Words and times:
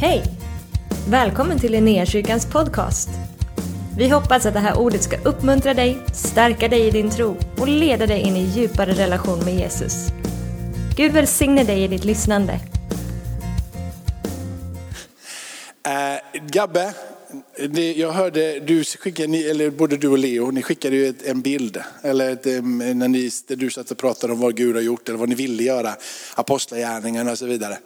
Hej! 0.00 0.22
Välkommen 1.10 1.58
till 1.58 1.72
Linnéakyrkans 1.72 2.46
podcast. 2.46 3.08
Vi 3.98 4.08
hoppas 4.08 4.46
att 4.46 4.54
det 4.54 4.60
här 4.60 4.78
ordet 4.78 5.02
ska 5.02 5.16
uppmuntra 5.24 5.74
dig, 5.74 5.98
stärka 6.14 6.68
dig 6.68 6.86
i 6.86 6.90
din 6.90 7.10
tro 7.10 7.36
och 7.58 7.68
leda 7.68 8.06
dig 8.06 8.20
in 8.20 8.36
i 8.36 8.44
djupare 8.44 8.92
relation 8.92 9.44
med 9.44 9.54
Jesus. 9.54 10.06
Gud 10.96 11.12
välsigne 11.12 11.64
dig 11.64 11.84
i 11.84 11.88
ditt 11.88 12.04
lyssnande. 12.04 12.60
Eh, 15.86 16.40
Gabbe, 16.50 16.94
det, 17.68 17.92
jag 17.92 18.12
hörde, 18.12 18.60
du 18.60 18.84
skickade, 18.84 19.28
ni- 19.28 19.42
eller 19.44 19.70
både 19.70 19.96
du 19.96 20.08
och 20.08 20.18
Leo, 20.18 20.50
ni 20.50 20.62
skickade 20.62 20.96
ju 20.96 21.06
ett, 21.06 21.26
en 21.26 21.40
bild. 21.40 21.78
Eller 22.02 22.30
ett, 22.30 22.44
när 22.44 23.08
ni, 23.08 23.30
där 23.48 23.56
du 23.56 23.70
satt 23.70 23.90
och 23.90 23.98
pratade 23.98 24.32
om 24.32 24.40
vad 24.40 24.56
Gud 24.56 24.74
har 24.74 24.82
gjort 24.82 25.08
eller 25.08 25.18
vad 25.18 25.28
ni 25.28 25.34
ville 25.34 25.62
göra. 25.62 25.94
Apostlagärningarna 26.34 27.30
och 27.30 27.38
så 27.38 27.46
vidare. 27.46 27.78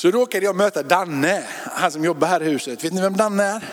Så 0.00 0.10
råkade 0.10 0.44
jag 0.44 0.56
möta 0.56 0.82
Danne, 0.82 1.42
han 1.64 1.92
som 1.92 2.04
jobbar 2.04 2.28
här 2.28 2.42
i 2.42 2.50
huset. 2.50 2.84
Vet 2.84 2.92
ni 2.92 3.00
vem 3.00 3.16
Danne 3.16 3.44
är? 3.44 3.64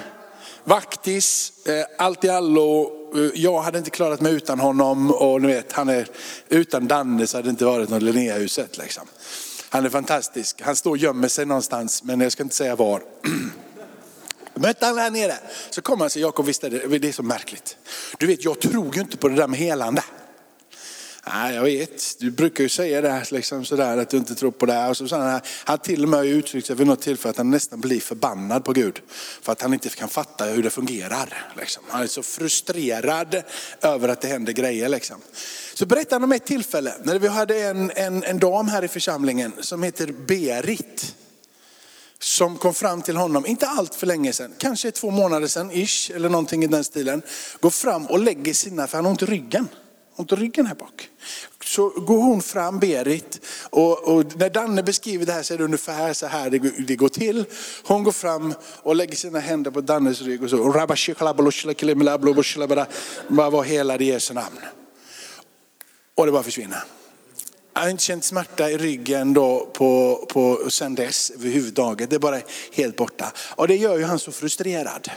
Vaktis, 0.63 1.53
eh, 1.65 1.85
allt 1.97 2.23
i 2.23 2.29
allo. 2.29 2.91
Eh, 3.15 3.31
jag 3.33 3.61
hade 3.61 3.77
inte 3.77 3.89
klarat 3.89 4.21
mig 4.21 4.33
utan 4.33 4.59
honom 4.59 5.11
och 5.11 5.41
ni 5.41 5.47
vet, 5.47 5.71
han 5.71 5.89
är, 5.89 6.07
utan 6.49 6.87
Danne 6.87 7.27
så 7.27 7.37
hade 7.37 7.47
det 7.47 7.49
inte 7.49 7.65
varit 7.65 7.89
något 7.89 8.03
Linnéhuset. 8.03 8.77
Liksom. 8.77 9.07
Han 9.69 9.85
är 9.85 9.89
fantastisk. 9.89 10.61
Han 10.61 10.75
står 10.75 10.91
och 10.91 10.97
gömmer 10.97 11.27
sig 11.27 11.45
någonstans, 11.45 12.03
men 12.03 12.21
jag 12.21 12.31
ska 12.31 12.43
inte 12.43 12.55
säga 12.55 12.75
var. 12.75 13.01
Mötte 14.53 14.85
han 14.85 14.97
här 14.97 15.11
nere. 15.11 15.35
Så 15.69 15.81
kom 15.81 15.99
han 15.99 16.05
och 16.05 16.11
sa, 16.11 16.19
Jakob 16.19 16.45
visst 16.45 16.63
är 16.63 16.69
det, 16.69 16.97
det 16.97 17.07
är 17.07 17.11
så 17.11 17.23
märkligt. 17.23 17.77
Du 18.17 18.27
vet, 18.27 18.45
jag 18.45 18.59
tror 18.59 18.95
ju 18.95 19.01
inte 19.01 19.17
på 19.17 19.29
det 19.29 19.35
där 19.35 19.47
med 19.47 19.59
helande. 19.59 20.03
Nej, 21.33 21.55
jag 21.55 21.63
vet. 21.63 22.19
Du 22.19 22.31
brukar 22.31 22.63
ju 22.63 22.69
säga 22.69 23.01
det 23.01 23.09
här, 23.09 23.27
liksom 23.31 23.65
sådär, 23.65 23.97
att 23.97 24.09
du 24.09 24.17
inte 24.17 24.35
tror 24.35 24.51
på 24.51 24.65
det 24.65 24.73
här. 24.73 24.89
Och 24.89 24.97
så, 24.97 25.07
sådär. 25.07 25.41
han, 25.65 25.77
till 25.77 26.03
och 26.03 26.09
med 26.09 26.19
har 26.19 26.25
uttryckt 26.25 26.67
sig 26.67 26.75
vid 26.75 26.87
något 26.87 27.01
tillfälle 27.01 27.29
att 27.29 27.37
han 27.37 27.51
nästan 27.51 27.81
blir 27.81 27.99
förbannad 27.99 28.65
på 28.65 28.73
Gud. 28.73 29.01
För 29.41 29.51
att 29.51 29.61
han 29.61 29.73
inte 29.73 29.89
kan 29.89 30.09
fatta 30.09 30.45
hur 30.45 30.63
det 30.63 30.69
fungerar. 30.69 31.51
Liksom. 31.57 31.83
Han 31.89 32.03
är 32.03 32.07
så 32.07 32.23
frustrerad 32.23 33.43
över 33.81 34.09
att 34.09 34.21
det 34.21 34.27
händer 34.27 34.53
grejer. 34.53 34.89
Liksom. 34.89 35.21
Så 35.73 35.85
berättade 35.85 36.15
han 36.15 36.23
om 36.23 36.31
ett 36.31 36.45
tillfälle 36.45 36.93
när 37.03 37.19
vi 37.19 37.27
hade 37.27 37.61
en, 37.61 37.91
en, 37.95 38.23
en 38.23 38.39
dam 38.39 38.67
här 38.67 38.83
i 38.83 38.87
församlingen 38.87 39.53
som 39.59 39.83
heter 39.83 40.13
Berit 40.27 41.15
som 42.19 42.57
kom 42.57 42.73
fram 42.73 43.01
till 43.01 43.17
honom, 43.17 43.45
inte 43.45 43.67
allt 43.67 43.95
för 43.95 44.07
länge 44.07 44.33
sedan, 44.33 44.53
kanske 44.57 44.91
två 44.91 45.11
månader 45.11 45.47
sedan, 45.47 45.71
ish, 45.71 46.11
eller 46.15 46.29
någonting 46.29 46.63
i 46.63 46.67
den 46.67 46.83
stilen. 46.83 47.21
Går 47.59 47.69
fram 47.69 48.05
och 48.05 48.19
lägger 48.19 48.53
sina, 48.53 48.87
för 48.87 48.97
han 48.97 49.05
har 49.05 49.11
ont 49.11 49.21
i 49.21 49.25
ryggen. 49.25 49.67
Ont 50.19 50.31
i 50.31 50.35
ryggen 50.35 50.65
här 50.65 50.75
bak. 50.75 51.09
Så 51.63 51.89
går 51.89 52.17
hon 52.17 52.41
fram, 52.41 52.79
Berit, 52.79 53.41
och, 53.69 54.03
och 54.07 54.35
när 54.35 54.49
Danne 54.49 54.83
beskriver 54.83 55.25
det 55.25 55.31
här 55.31 55.43
så 55.43 55.53
är 55.53 55.57
det 55.57 55.63
ungefär 55.63 56.13
så 56.13 56.25
här 56.27 56.49
det, 56.49 56.57
går- 56.57 56.85
det 56.87 56.95
går 56.95 57.09
till. 57.09 57.45
Hon 57.83 58.03
går 58.03 58.11
fram 58.11 58.53
och 58.83 58.95
lägger 58.95 59.15
sina 59.15 59.39
händer 59.39 59.71
på 59.71 59.81
Dannes 59.81 60.21
rygg 60.21 60.43
och 60.43 60.49
så, 60.49 60.57
vad 63.27 63.51
var 63.51 63.63
hela 63.63 63.97
det 63.97 64.05
Jesu 64.05 64.33
namn. 64.33 64.59
Och 66.15 66.25
det 66.25 66.31
bara 66.31 66.43
försvinner. 66.43 66.83
Jag 67.73 67.81
har 67.81 67.89
inte 67.89 68.03
känt 68.03 68.23
smärta 68.23 68.71
i 68.71 68.77
ryggen 68.77 69.33
då 69.33 69.69
på, 69.73 70.15
på, 70.29 70.69
sen 70.69 70.95
dess 70.95 71.31
överhuvudtaget. 71.31 72.09
Det 72.09 72.15
är 72.15 72.19
bara 72.19 72.39
helt 72.73 72.95
borta. 72.95 73.31
Och 73.55 73.67
det 73.67 73.75
gör 73.75 73.97
ju 73.97 74.03
han 74.03 74.19
så 74.19 74.31
frustrerad. 74.31 75.11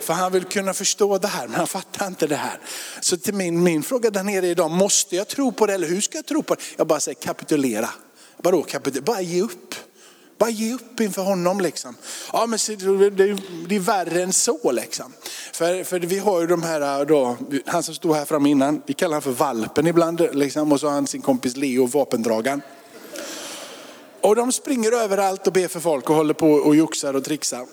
För 0.00 0.14
han 0.14 0.32
vill 0.32 0.44
kunna 0.44 0.74
förstå 0.74 1.18
det 1.18 1.28
här, 1.28 1.48
men 1.48 1.56
han 1.56 1.66
fattar 1.66 2.06
inte 2.06 2.26
det 2.26 2.36
här. 2.36 2.60
Så 3.00 3.16
till 3.16 3.34
min, 3.34 3.62
min 3.62 3.82
fråga 3.82 4.10
där 4.10 4.22
nere 4.22 4.46
idag, 4.46 4.70
måste 4.70 5.16
jag 5.16 5.28
tro 5.28 5.52
på 5.52 5.66
det 5.66 5.74
eller 5.74 5.88
hur 5.88 6.00
ska 6.00 6.18
jag 6.18 6.26
tro 6.26 6.42
på 6.42 6.54
det? 6.54 6.60
Jag 6.76 6.86
bara 6.86 7.00
säger 7.00 7.20
kapitulera. 7.20 7.88
Vadå 8.36 8.62
kapitulera? 8.62 9.04
Bara 9.04 9.20
ge 9.20 9.42
upp. 9.42 9.74
Bara 10.38 10.50
ge 10.50 10.74
upp 10.74 11.00
inför 11.00 11.22
honom 11.22 11.60
liksom. 11.60 11.94
Ja 12.32 12.46
men 12.46 12.58
det, 12.68 13.36
det 13.68 13.76
är 13.76 13.80
värre 13.80 14.22
än 14.22 14.32
så 14.32 14.72
liksom. 14.72 15.12
För, 15.52 15.84
för 15.84 16.00
vi 16.00 16.18
har 16.18 16.40
ju 16.40 16.46
de 16.46 16.62
här 16.62 17.00
äh, 17.00 17.06
då, 17.06 17.36
han 17.66 17.82
som 17.82 17.94
stod 17.94 18.16
här 18.16 18.24
framme 18.24 18.50
innan, 18.50 18.82
vi 18.86 18.94
kallar 18.94 19.10
honom 19.10 19.22
för 19.22 19.44
valpen 19.44 19.86
ibland 19.86 20.28
liksom. 20.32 20.72
Och 20.72 20.80
så 20.80 20.86
har 20.86 20.94
han 20.94 21.06
sin 21.06 21.22
kompis 21.22 21.56
Leo, 21.56 21.86
vapendragaren. 21.86 22.62
Och 24.20 24.36
de 24.36 24.52
springer 24.52 24.92
överallt 24.92 25.46
och 25.46 25.52
ber 25.52 25.68
för 25.68 25.80
folk 25.80 26.10
och 26.10 26.16
håller 26.16 26.34
på 26.34 26.50
och 26.50 26.76
joxar 26.76 27.14
och 27.14 27.24
trixar. 27.24 27.66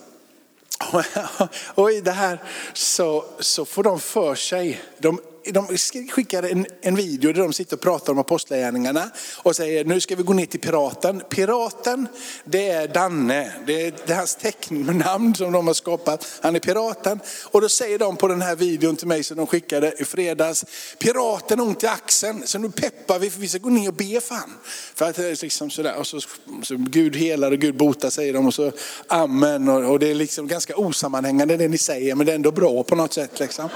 Och 1.75 1.91
i 1.91 2.01
det 2.01 2.11
här. 2.11 2.43
Så, 2.73 3.25
så 3.39 3.65
får 3.65 3.83
de 3.83 3.99
för 3.99 4.35
sig, 4.35 4.81
de, 4.97 5.21
de 5.51 5.77
skickar 6.09 6.43
en, 6.43 6.65
en 6.81 6.95
video 6.95 7.33
där 7.33 7.41
de 7.41 7.53
sitter 7.53 7.75
och 7.75 7.81
pratar 7.81 8.13
om 8.13 8.19
apostlagärningarna 8.19 9.09
och 9.37 9.55
säger 9.55 9.85
nu 9.85 9.99
ska 9.99 10.15
vi 10.15 10.23
gå 10.23 10.33
ner 10.33 10.45
till 10.45 10.59
piraten. 10.59 11.21
Piraten 11.29 12.07
det 12.43 12.69
är 12.69 12.87
Danne, 12.87 13.51
det 13.67 13.87
är, 13.87 13.93
det 14.05 14.13
är 14.13 14.17
hans 14.17 14.35
tecknamn 14.35 15.35
som 15.35 15.51
de 15.51 15.67
har 15.67 15.73
skapat. 15.73 16.39
Han 16.41 16.55
är 16.55 16.59
piraten. 16.59 17.19
Och 17.43 17.61
då 17.61 17.69
säger 17.69 17.99
de 17.99 18.17
på 18.17 18.27
den 18.27 18.41
här 18.41 18.55
videon 18.55 18.95
till 18.95 19.07
mig 19.07 19.23
som 19.23 19.37
de 19.37 19.47
skickade 19.47 19.93
i 19.97 20.05
fredags, 20.05 20.65
piraten 20.99 21.59
har 21.59 21.67
ont 21.67 21.83
i 21.83 21.87
axeln 21.87 22.43
så 22.45 22.59
nu 22.59 22.71
peppar 22.71 23.19
vi 23.19 23.29
för 23.29 23.39
vi 23.39 23.47
ska 23.47 23.57
gå 23.57 23.69
ner 23.69 23.87
och 23.87 23.93
be 23.93 24.21
för 24.21 24.35
han. 24.35 24.53
För 24.95 25.09
att 25.09 25.15
det 25.15 25.27
är 25.27 25.41
liksom 25.41 25.69
sådär, 25.69 25.95
och 25.95 26.07
så, 26.07 26.19
så 26.63 26.75
Gud 26.77 27.15
helar 27.15 27.51
och 27.51 27.59
Gud 27.59 27.77
botar 27.77 28.09
säger 28.09 28.33
de 28.33 28.47
och 28.47 28.53
så 28.53 28.71
amen. 29.07 29.69
Och, 29.69 29.91
och 29.91 29.99
det 29.99 30.11
är 30.11 30.15
liksom 30.15 30.47
ganska 30.47 30.75
osammanhängande 30.75 31.57
det 31.57 31.67
ni 31.67 31.77
säger 31.77 32.15
men 32.15 32.25
det 32.25 32.31
är 32.31 32.35
ändå 32.35 32.51
bra 32.51 32.83
på 32.83 32.95
något 32.95 33.13
sätt. 33.13 33.39
Liksom. 33.39 33.69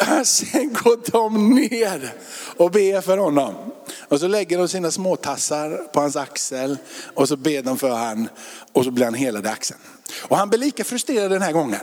Sen 0.24 0.72
går 0.72 1.10
de 1.10 1.54
ner 1.54 2.14
och 2.56 2.70
ber 2.70 3.00
för 3.00 3.18
honom. 3.18 3.54
Och 3.98 4.20
så 4.20 4.28
lägger 4.28 4.58
de 4.58 4.68
sina 4.68 4.90
småtassar 4.90 5.76
på 5.92 6.00
hans 6.00 6.16
axel 6.16 6.78
och 7.14 7.28
så 7.28 7.36
ber 7.36 7.62
de 7.62 7.78
för 7.78 7.90
han 7.90 8.28
och 8.72 8.84
så 8.84 8.90
blir 8.90 9.04
han 9.04 9.14
helad 9.14 9.46
i 9.46 9.48
axeln. 9.48 9.80
Och 10.22 10.36
han 10.36 10.48
blir 10.48 10.58
lika 10.58 10.84
frustrerad 10.84 11.30
den 11.30 11.42
här 11.42 11.52
gången. 11.52 11.80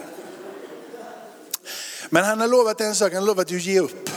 Men 2.09 2.23
han 2.23 2.41
har 2.41 2.47
lovat 2.47 2.81
en 2.81 2.95
sak, 2.95 3.13
han 3.13 3.22
har 3.22 3.27
lovat 3.27 3.45
att 3.45 3.51
ge 3.51 3.79
upp. 3.79 4.09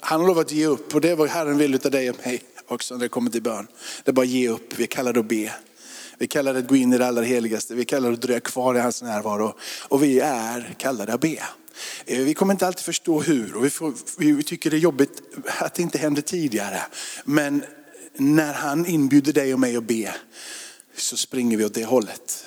Han 0.00 0.20
har 0.20 0.28
lovat 0.28 0.46
att 0.46 0.52
ge 0.52 0.66
upp 0.66 0.94
och 0.94 1.00
det 1.00 1.10
är 1.10 1.16
vad 1.16 1.28
Herren 1.28 1.58
vill 1.58 1.74
utav 1.74 1.90
dig 1.90 2.10
och 2.10 2.16
mig 2.26 2.42
också 2.68 2.94
när 2.94 3.00
det 3.00 3.08
kommer 3.08 3.30
till 3.30 3.42
bön. 3.42 3.66
Det 4.04 4.10
är 4.10 4.12
bara 4.12 4.22
att 4.22 4.28
ge 4.28 4.48
upp, 4.48 4.74
vi 4.76 4.86
kallar 4.86 5.12
det 5.12 5.20
att 5.20 5.28
be. 5.28 5.52
Vi 6.18 6.26
kallar 6.26 6.52
det 6.52 6.58
att 6.58 6.68
gå 6.68 6.76
in 6.76 6.92
i 6.92 6.98
det 6.98 7.06
allra 7.06 7.22
heligaste, 7.22 7.74
vi 7.74 7.84
kallar 7.84 8.08
det 8.08 8.14
att 8.14 8.20
dröja 8.20 8.40
kvar 8.40 8.74
i 8.74 8.80
hans 8.80 9.02
närvaro. 9.02 9.54
Och 9.88 10.02
vi 10.02 10.20
är 10.20 10.74
kallade 10.78 11.14
att 11.14 11.20
be. 11.20 11.38
Eh, 12.06 12.18
vi 12.18 12.34
kommer 12.34 12.54
inte 12.54 12.66
alltid 12.66 12.84
förstå 12.84 13.20
hur 13.20 13.56
och 13.56 13.64
vi, 13.64 13.70
får, 13.70 13.94
vi 14.18 14.42
tycker 14.42 14.70
det 14.70 14.76
är 14.76 14.78
jobbigt 14.78 15.22
att 15.58 15.74
det 15.74 15.82
inte 15.82 15.98
hände 15.98 16.22
tidigare. 16.22 16.82
Men 17.24 17.64
när 18.16 18.52
han 18.52 18.86
inbjuder 18.86 19.32
dig 19.32 19.54
och 19.54 19.60
mig 19.60 19.76
att 19.76 19.84
be 19.84 20.14
så 20.96 21.16
springer 21.16 21.56
vi 21.56 21.64
åt 21.64 21.74
det 21.74 21.84
hållet. 21.84 22.45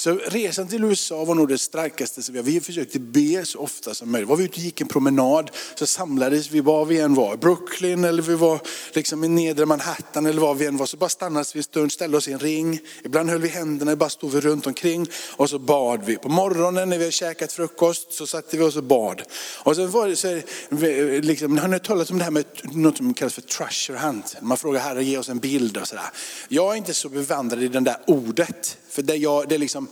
Så 0.00 0.14
resan 0.14 0.68
till 0.68 0.84
USA 0.84 1.24
var 1.24 1.34
nog 1.34 1.48
det 1.48 1.58
starkaste 1.58 2.22
som 2.22 2.32
vi 2.32 2.38
har. 2.38 2.44
Vi 2.44 2.60
försökte 2.60 2.98
be 2.98 3.44
så 3.44 3.58
ofta 3.58 3.94
som 3.94 4.12
möjligt. 4.12 4.28
Var 4.28 4.36
vi 4.36 4.44
ute 4.44 4.52
och 4.52 4.58
gick 4.58 4.80
en 4.80 4.88
promenad 4.88 5.50
så 5.74 5.86
samlades 5.86 6.50
vi 6.50 6.60
var 6.60 6.84
vi 6.84 7.00
än 7.00 7.14
var. 7.14 7.36
Brooklyn 7.36 8.04
eller 8.04 8.22
vi 8.22 8.34
var 8.34 8.60
liksom 8.92 9.24
i 9.24 9.28
nedre 9.28 9.66
Manhattan 9.66 10.26
eller 10.26 10.40
var 10.40 10.54
vi 10.54 10.66
än 10.66 10.76
var. 10.76 10.86
Så 10.86 10.96
bara 10.96 11.08
stannades 11.08 11.56
vi 11.56 11.58
en 11.58 11.64
stund, 11.64 11.92
ställde 11.92 12.16
oss 12.16 12.28
i 12.28 12.32
en 12.32 12.38
ring. 12.38 12.80
Ibland 13.04 13.30
höll 13.30 13.40
vi 13.40 13.48
händerna, 13.48 13.96
bara 13.96 14.10
stod 14.10 14.32
vi 14.32 14.40
runt 14.40 14.66
omkring 14.66 15.06
och 15.36 15.50
så 15.50 15.58
bad 15.58 16.04
vi. 16.04 16.16
På 16.16 16.28
morgonen 16.28 16.88
när 16.88 16.98
vi 16.98 17.04
hade 17.04 17.12
käkat 17.12 17.52
frukost 17.52 18.12
så 18.12 18.26
satte 18.26 18.56
vi 18.56 18.62
oss 18.62 18.76
och 18.76 18.84
bad. 18.84 19.22
Och 19.62 19.76
sen 19.76 19.90
var 19.90 20.08
det 20.08 20.16
så 20.16 20.28
här, 20.28 21.22
liksom, 21.22 21.58
har 21.58 21.68
ni 21.68 21.74
hört 21.74 21.86
talas 21.86 22.10
om 22.10 22.18
det 22.18 22.24
här 22.24 22.30
med 22.30 22.44
något 22.62 22.96
som 22.96 23.14
kallas 23.14 23.34
för 23.34 23.42
treasure 23.42 23.98
hunt? 23.98 24.36
Man 24.40 24.56
frågar 24.56 24.80
Herre 24.80 25.04
ge 25.04 25.18
oss 25.18 25.28
en 25.28 25.38
bild 25.38 25.76
och 25.76 25.88
sådär. 25.88 26.10
Jag 26.48 26.72
är 26.72 26.76
inte 26.76 26.94
så 26.94 27.08
bevandrad 27.08 27.62
i 27.62 27.68
det 27.68 27.80
där 27.80 27.96
ordet. 28.06 28.76
För 28.90 29.02
det, 29.02 29.16
jag, 29.16 29.48
det 29.48 29.54
är 29.54 29.58
liksom, 29.58 29.89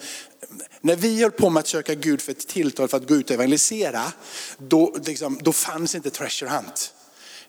när 0.80 0.96
vi 0.96 1.22
höll 1.22 1.30
på 1.30 1.50
med 1.50 1.60
att 1.60 1.66
söka 1.66 1.94
Gud 1.94 2.20
för 2.20 2.32
ett 2.32 2.48
tilltal 2.48 2.88
för 2.88 2.96
att 2.96 3.08
gå 3.08 3.14
ut 3.14 3.30
och 3.30 3.34
evangelisera, 3.34 4.12
då, 4.58 4.96
liksom, 5.04 5.38
då 5.42 5.52
fanns 5.52 5.94
inte 5.94 6.10
treasure 6.10 6.50
hunt. 6.50 6.94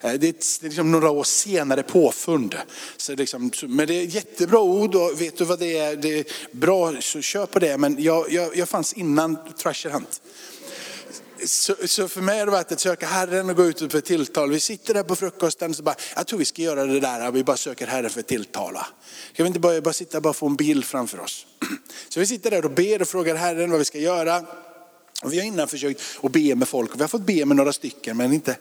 Eh, 0.02 0.14
det 0.14 0.28
är, 0.28 0.34
det 0.62 0.66
är 0.66 0.70
liksom 0.70 0.92
några 0.92 1.10
år 1.10 1.24
senare 1.24 1.84
påfund. 1.84 2.56
Så 2.98 3.16
liksom, 3.16 3.52
men 3.62 3.88
det 3.88 3.94
är 3.94 4.04
ett 4.04 4.14
jättebra 4.14 4.60
ord 4.60 4.96
och 4.96 5.22
vet 5.22 5.38
du 5.38 5.46
vad 5.46 5.60
det 5.60 5.78
är, 5.78 5.96
det 5.96 6.20
är 6.20 6.26
bra 6.52 7.02
så 7.02 7.22
kör 7.22 7.46
på 7.46 7.60
det. 7.60 7.78
Men 7.78 8.04
jag, 8.04 8.32
jag, 8.32 8.58
jag 8.58 8.70
fanns 8.70 8.94
innan 8.94 9.38
treasure 9.58 9.94
hunt. 9.94 10.22
Så, 11.46 11.76
så 11.86 12.08
för 12.08 12.22
mig 12.22 12.40
har 12.40 12.46
det 12.46 12.52
varit 12.52 12.72
att 12.72 12.80
söka 12.80 13.06
Herren 13.06 13.50
och 13.50 13.56
gå 13.56 13.66
ut 13.66 13.92
för 13.92 14.02
tilltal. 14.02 14.52
Vi 14.52 14.60
sitter 14.60 14.94
där 14.94 15.04
på 15.04 15.16
frukosten 15.16 15.70
och 15.70 15.76
så 15.76 15.84
bara, 15.84 15.96
jag 16.16 16.28
tror 16.28 16.40
vi 16.40 16.46
ska 16.46 16.62
göra 16.62 16.86
det 16.86 17.00
där, 17.00 17.32
vi 17.32 17.44
bara 17.44 17.58
söker 17.58 17.88
Herren 17.88 18.10
för 18.10 18.22
tilltala. 18.22 18.46
tilltal. 18.50 18.74
va? 18.74 18.86
Kan 19.34 19.44
vi 19.44 19.48
inte 19.48 19.60
bara, 19.60 19.82
bara 19.82 19.94
sitta 19.94 20.18
och 20.18 20.24
bara 20.24 20.34
få 20.34 20.48
en 20.48 20.56
bild 20.56 20.86
framför 20.86 21.20
oss? 21.20 21.46
Så 22.10 22.20
vi 22.20 22.26
sitter 22.26 22.52
där 22.52 22.66
och 22.66 22.72
ber 22.72 23.02
och 23.02 23.08
frågar 23.08 23.36
Herren 23.36 23.72
vad 23.72 23.80
vi 23.80 23.86
ska 23.86 24.00
göra. 24.00 24.46
Och 25.24 25.34
vi 25.34 25.40
har 25.40 25.46
innan 25.46 25.68
försökt 25.68 26.02
att 26.24 26.32
be 26.32 26.56
med 26.56 26.68
folk 26.68 26.92
och 26.92 27.00
vi 27.00 27.04
har 27.04 27.08
fått 27.08 27.26
be 27.26 27.46
med 27.46 27.58
några 27.58 27.74
stycken 27.74 28.18
men 28.18 28.34
inte, 28.34 28.58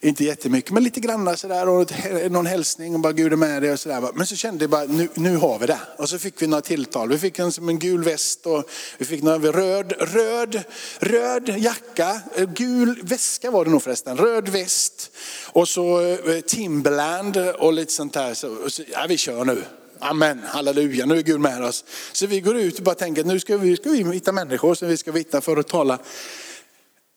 inte 0.00 0.24
jättemycket. 0.24 0.70
Men 0.70 0.84
lite 0.84 1.00
grann 1.00 1.36
sådär 1.36 1.68
och 1.68 1.92
någon 2.30 2.46
hälsning 2.46 2.94
och 2.94 3.00
bara 3.00 3.12
Gud 3.12 3.32
är 3.32 3.36
med 3.36 3.62
dig 3.62 3.72
och 3.72 3.80
sådär. 3.80 4.10
Men 4.14 4.26
så 4.26 4.36
kände 4.36 4.62
jag 4.64 4.70
bara 4.70 4.84
nu, 4.84 5.08
nu 5.14 5.36
har 5.36 5.58
vi 5.58 5.66
det. 5.66 5.78
Och 5.98 6.08
så 6.08 6.18
fick 6.18 6.42
vi 6.42 6.46
några 6.46 6.62
tilltal. 6.62 7.08
Vi 7.08 7.18
fick 7.18 7.38
en 7.38 7.52
som 7.52 7.68
en 7.68 7.78
gul 7.78 8.04
väst 8.04 8.46
och 8.46 8.70
vi 8.98 9.04
fick 9.04 9.22
några 9.22 9.52
röd, 9.52 9.92
röd, 9.98 10.62
röd 10.98 11.54
jacka, 11.58 12.20
eh, 12.36 12.48
gul 12.54 13.00
väska 13.02 13.50
var 13.50 13.64
det 13.64 13.70
nog 13.70 13.82
förresten, 13.82 14.16
röd 14.16 14.48
väst 14.48 15.10
och 15.46 15.68
så 15.68 16.00
eh, 16.00 16.40
Timberland 16.40 17.36
och 17.36 17.72
lite 17.72 17.92
sånt 17.92 18.12
där. 18.12 18.34
Så, 18.34 18.70
så, 18.70 18.82
ja 18.92 19.06
vi 19.08 19.16
kör 19.16 19.44
nu. 19.44 19.62
Amen, 20.02 20.42
halleluja, 20.44 21.06
nu 21.06 21.18
är 21.18 21.22
Gud 21.22 21.40
med 21.40 21.64
oss. 21.64 21.84
Så 22.12 22.26
vi 22.26 22.40
går 22.40 22.56
ut 22.56 22.78
och 22.78 22.84
bara 22.84 22.94
tänker 22.94 23.20
att 23.20 23.26
nu 23.26 23.40
ska 23.40 23.56
vi, 23.56 23.76
ska 23.76 23.90
vi 23.90 24.14
hitta 24.14 24.32
människor 24.32 24.74
som 24.74 24.88
vi 24.88 24.96
ska 24.96 25.12
vittna 25.12 25.40
för 25.40 25.56
att 25.56 25.68
tala 25.68 25.98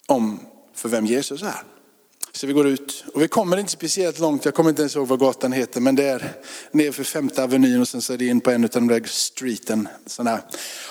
om 0.08 0.40
för 0.76 0.90
vem 0.90 1.06
Jesus 1.06 1.44
är. 1.44 1.64
Så 2.32 2.48
vi 2.48 2.54
går 2.54 2.68
ut 2.68 3.06
och 3.14 3.22
vi 3.22 3.28
kommer 3.28 3.58
inte 3.58 3.72
speciellt 3.72 4.20
långt, 4.20 4.46
jag 4.46 4.54
kommer 4.54 4.70
inte 4.70 4.82
ens 4.82 4.96
ihåg 4.96 5.08
vad 5.08 5.20
gatan 5.20 5.52
heter, 5.52 5.82
men 5.82 5.96
det 5.96 6.04
är 6.04 6.34
nerför 6.72 7.04
femte 7.04 7.44
avenyn 7.44 7.82
och 7.82 7.88
sen 7.88 8.02
så 8.02 8.14
är 8.14 8.18
det 8.18 8.26
in 8.26 8.42
på 8.42 8.52
en 8.52 8.64
av 8.64 8.70
de 8.70 8.88
där 8.88 9.04
streeten. 9.06 9.88
Sån 10.06 10.26
där. 10.26 10.42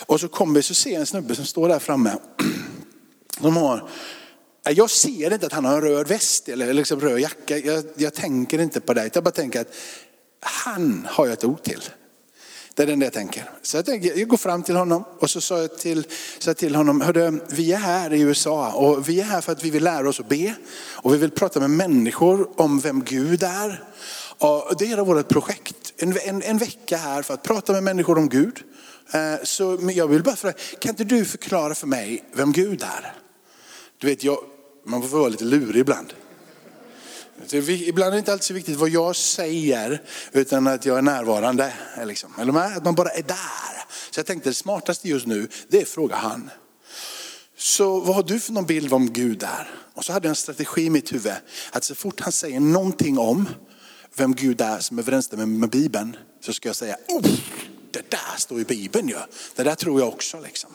Och 0.07 0.21
så 0.21 0.29
kommer 0.29 0.55
vi 0.55 0.63
så 0.63 0.75
ser 0.75 0.99
en 0.99 1.07
snubbe 1.07 1.35
som 1.35 1.45
står 1.45 1.69
där 1.69 1.79
framme. 1.79 2.19
De 3.41 3.57
har, 3.57 3.89
jag 4.65 4.91
ser 4.91 5.33
inte 5.33 5.47
att 5.47 5.53
han 5.53 5.65
har 5.65 5.75
en 5.75 5.81
röd 5.81 6.09
väst 6.09 6.49
eller 6.49 6.73
liksom 6.73 7.01
röd 7.01 7.21
jacka, 7.21 7.59
jag, 7.59 7.85
jag 7.97 8.15
tänker 8.15 8.59
inte 8.61 8.81
på 8.81 8.95
det. 8.95 9.11
Jag 9.15 9.25
bara 9.25 9.31
tänker 9.31 9.61
att 9.61 9.75
han 10.45 11.07
har 11.11 11.27
jag 11.27 11.33
ett 11.33 11.45
ord 11.45 11.63
till. 11.63 11.81
Det 12.75 12.83
är 12.83 12.87
det 12.87 13.05
jag 13.05 13.13
tänker. 13.13 13.51
Så 13.63 13.77
jag, 13.77 13.87
tänker, 13.87 14.19
jag 14.19 14.29
går 14.29 14.37
fram 14.37 14.63
till 14.63 14.77
honom 14.77 15.05
och 15.19 15.31
så 15.31 15.41
sa 15.41 15.61
jag 15.61 15.79
till, 15.79 16.07
sa 16.39 16.51
jag 16.51 16.57
till 16.57 16.75
honom, 16.75 17.01
Hörde, 17.01 17.33
vi 17.49 17.73
är 17.73 17.77
här 17.77 18.13
i 18.13 18.21
USA 18.21 18.73
och 18.73 19.09
vi 19.09 19.21
är 19.21 19.25
här 19.25 19.41
för 19.41 19.53
att 19.53 19.65
vi 19.65 19.71
vill 19.71 19.85
lära 19.85 20.09
oss 20.09 20.21
att 20.21 20.29
be. 20.29 20.55
Och 20.93 21.15
vi 21.15 21.19
vill 21.19 21.31
prata 21.31 21.61
med 21.61 21.71
människor 21.71 22.61
om 22.61 22.81
vem 22.81 23.05
Gud 23.05 23.43
är. 23.43 23.85
Och 24.39 24.75
det 24.79 24.93
är 24.93 24.97
vårt 24.97 25.29
projekt. 25.29 25.93
En, 25.97 26.19
en, 26.25 26.43
en 26.43 26.59
vecka 26.59 26.97
här 26.97 27.23
för 27.23 27.35
att 27.35 27.43
prata 27.43 27.73
med 27.73 27.83
människor 27.83 28.19
om 28.19 28.29
Gud. 28.29 28.63
Eh, 29.13 29.45
så 29.45 29.79
jag 29.93 30.09
vill 30.09 30.23
bara 30.23 30.37
fråga, 30.37 30.55
kan 30.79 30.91
inte 30.91 31.05
du 31.05 31.25
förklara 31.25 31.75
för 31.75 31.87
mig 31.87 32.25
vem 32.33 32.53
Gud 32.53 32.83
är? 32.83 33.15
Du 33.99 34.07
vet, 34.07 34.25
jag, 34.25 34.39
man 34.87 35.03
får 35.03 35.19
vara 35.19 35.29
lite 35.29 35.45
lurig 35.45 35.81
ibland. 35.81 36.15
Ibland 37.53 38.09
är 38.09 38.13
det 38.13 38.19
inte 38.19 38.33
alltid 38.33 38.45
så 38.45 38.55
viktigt 38.55 38.77
vad 38.77 38.89
jag 38.89 39.17
säger, 39.17 40.03
utan 40.33 40.67
att 40.67 40.87
jag 40.87 40.99
är 40.99 41.03
närvarande. 41.03 41.73
Liksom. 42.05 42.33
Eller 42.39 42.77
att 42.77 42.85
man 42.85 42.95
bara 42.95 43.09
är 43.09 43.23
där. 43.23 43.85
Så 44.11 44.19
jag 44.19 44.27
tänkte 44.27 44.51
det 44.51 44.55
smartaste 44.55 45.09
just 45.09 45.27
nu, 45.27 45.49
det 45.69 45.79
är 45.79 45.83
att 45.83 45.89
fråga 45.89 46.17
han. 46.17 46.51
Så 47.57 48.01
vad 48.01 48.17
har 48.17 48.23
du 48.23 48.41
för 48.41 48.53
någon 48.53 48.67
bild 48.67 48.93
om 48.93 49.13
Gud 49.13 49.43
är? 49.43 49.71
Och 49.95 50.05
så 50.05 50.13
hade 50.13 50.27
jag 50.27 50.31
en 50.31 50.37
strategi 50.37 50.85
i 50.85 50.91
mitt 50.91 51.13
huvud, 51.13 51.33
att 51.73 51.85
så 51.85 51.95
fort 51.95 52.21
han 52.21 52.33
säger 52.33 52.61
någonting 52.61 53.19
om 53.19 53.49
vem 54.17 54.35
Gud 54.35 54.61
är 54.61 54.79
som 54.79 54.99
överensstämmer 54.99 55.47
med 55.47 55.71
Bibeln, 55.71 56.17
så 56.41 56.53
ska 56.53 56.69
jag 56.69 56.77
säga, 56.77 56.97
oh, 57.09 57.23
det 57.91 58.11
där 58.11 58.39
står 58.39 58.61
i 58.61 58.65
Bibeln 58.65 59.09
ju. 59.09 59.17
Det 59.55 59.63
där 59.63 59.75
tror 59.75 60.01
jag 60.01 60.09
också. 60.09 60.41
Liksom. 60.41 60.71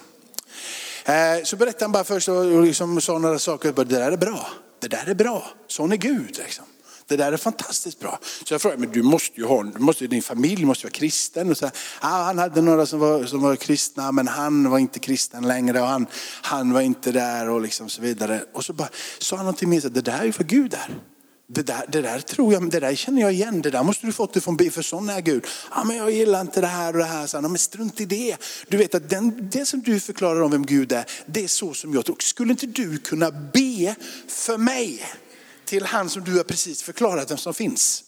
Eh, 1.06 1.44
så 1.44 1.56
berättade 1.56 1.86
han 1.86 1.92
bara 1.92 2.04
först 2.04 2.30
och 2.30 2.64
liksom 2.64 3.02
sa 3.02 3.18
några 3.18 3.40
saker, 3.40 3.72
det 3.72 3.84
där 3.84 4.12
är 4.12 4.18
bra 4.18 4.50
det 4.82 4.88
där 4.88 5.10
är 5.10 5.16
bra, 5.16 5.52
sån 5.68 5.92
är 5.92 5.98
Gud. 5.98 6.38
Liksom. 6.38 6.66
Det 7.08 7.18
där 7.18 7.32
är 7.32 7.38
fantastiskt 7.38 8.00
bra. 8.00 8.20
Så 8.44 8.54
jag 8.54 8.62
frågade, 8.62 8.82
men 8.82 8.92
du 8.92 9.04
måste 9.04 9.40
ju 9.40 9.46
ha, 9.46 9.64
du 9.64 9.80
måste, 9.80 10.08
din 10.08 10.22
familj 10.22 10.66
måste 10.66 10.86
vara 10.86 10.92
kristen. 10.92 11.52
Och 11.52 11.58
så, 11.58 11.66
ah, 12.00 12.24
han 12.24 12.38
hade 12.38 12.62
några 12.62 12.86
som 12.86 13.00
var, 13.00 13.24
som 13.24 13.42
var 13.42 13.56
kristna, 13.56 14.12
men 14.12 14.28
han 14.28 14.70
var 14.70 14.80
inte 14.80 15.00
kristen 15.00 15.48
längre 15.48 15.82
och 15.82 15.88
han, 15.88 16.08
han 16.42 16.74
var 16.74 16.82
inte 16.82 17.12
där 17.12 17.50
och 17.50 17.62
liksom 17.62 17.90
så 17.90 18.02
vidare. 18.02 18.42
Och 18.54 18.66
så 18.66 18.74
bara 18.74 18.90
sa 19.20 19.36
han 19.36 19.46
någonting 19.46 19.70
mer, 19.70 19.90
det 19.90 20.02
där 20.02 20.20
är 20.20 20.26
ju 20.26 20.32
för 20.32 20.44
Gud 20.44 20.72
där. 20.72 20.96
Det 21.52 21.64
där, 21.64 21.86
det 21.88 22.02
där 22.02 22.20
tror 22.20 22.54
jag, 22.54 22.72
det 22.72 22.80
där 22.80 22.96
känner 22.96 23.22
jag 23.22 23.34
igen, 23.34 23.62
det 23.62 23.70
där 23.70 23.84
måste 23.84 24.06
du 24.06 24.12
fått 24.12 24.36
ifrån 24.36 24.58
Bibeln, 24.58 24.74
för 24.74 24.82
sån 24.82 25.10
är 25.10 25.22
Gud. 25.22 25.46
Ja, 25.76 25.84
men 25.84 25.98
jag 25.98 26.12
gillar 26.12 26.42
inte 26.42 26.62
det 26.62 26.68
här 26.68 26.94
och 26.94 27.00
det 27.00 27.06
här, 27.06 27.28
så 27.28 27.42
men 27.42 27.58
strunt 27.58 28.02
i 28.02 28.06
det. 28.06 28.38
Du 28.68 28.78
vet 28.78 28.96
att 28.96 29.10
den, 29.10 29.50
det 29.52 29.66
som 29.66 29.82
du 29.82 30.00
förklarar 30.00 30.42
om 30.42 30.52
vem 30.52 30.66
Gud 30.66 30.92
är, 30.92 31.06
det 31.26 31.44
är 31.44 31.48
så 31.48 31.74
som 31.74 31.94
jag 31.94 32.06
tror. 32.06 32.16
Skulle 32.20 32.52
inte 32.52 32.66
du 32.66 32.98
kunna 32.98 33.32
be 33.32 33.96
för 34.28 34.58
mig 34.58 35.06
till 35.66 35.86
han 35.86 36.10
som 36.10 36.24
du 36.24 36.38
har 36.38 36.44
precis 36.44 36.84
förklarat 36.84 37.32
vem 37.32 37.38
som 37.38 37.54
finns? 37.54 38.04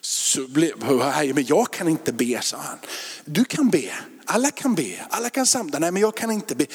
Så 0.00 0.48
blev, 0.48 0.72
men 1.34 1.46
jag 1.46 1.72
kan 1.72 1.88
inte 1.88 2.12
be, 2.12 2.42
sa 2.42 2.56
han. 2.56 2.78
Du 3.24 3.44
kan 3.44 3.70
be, 3.70 3.94
alla 4.24 4.50
kan 4.50 4.74
be, 4.74 5.06
alla 5.10 5.30
kan 5.30 5.46
samla. 5.46 5.78
Nej 5.78 5.90
men 5.90 6.02
jag 6.02 6.16
kan 6.16 6.30
inte 6.30 6.54
be. 6.54 6.66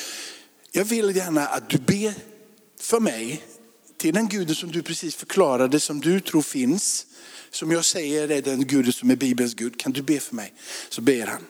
Jag 0.72 0.86
vill 0.86 1.16
gärna 1.16 1.48
att 1.48 1.70
du 1.70 1.78
ber 1.78 2.14
för 2.80 3.00
mig 3.00 3.44
till 4.04 4.14
den 4.14 4.28
guden 4.28 4.56
som 4.56 4.72
du 4.72 4.82
precis 4.82 5.16
förklarade, 5.16 5.80
som 5.80 6.02
du 6.02 6.20
tror 6.20 6.42
finns. 6.42 7.06
Som 7.52 7.72
jag 7.72 7.86
säger 7.86 8.32
är 8.32 8.42
den 8.42 8.68
guden 8.68 8.94
som 8.94 9.12
är 9.12 9.16
Bibelns 9.16 9.54
Gud. 9.54 9.80
Kan 9.80 9.92
du 9.92 10.02
be 10.02 10.20
för 10.20 10.36
mig? 10.36 10.54
Så 10.90 11.02
ber 11.02 11.28
han. 11.28 11.42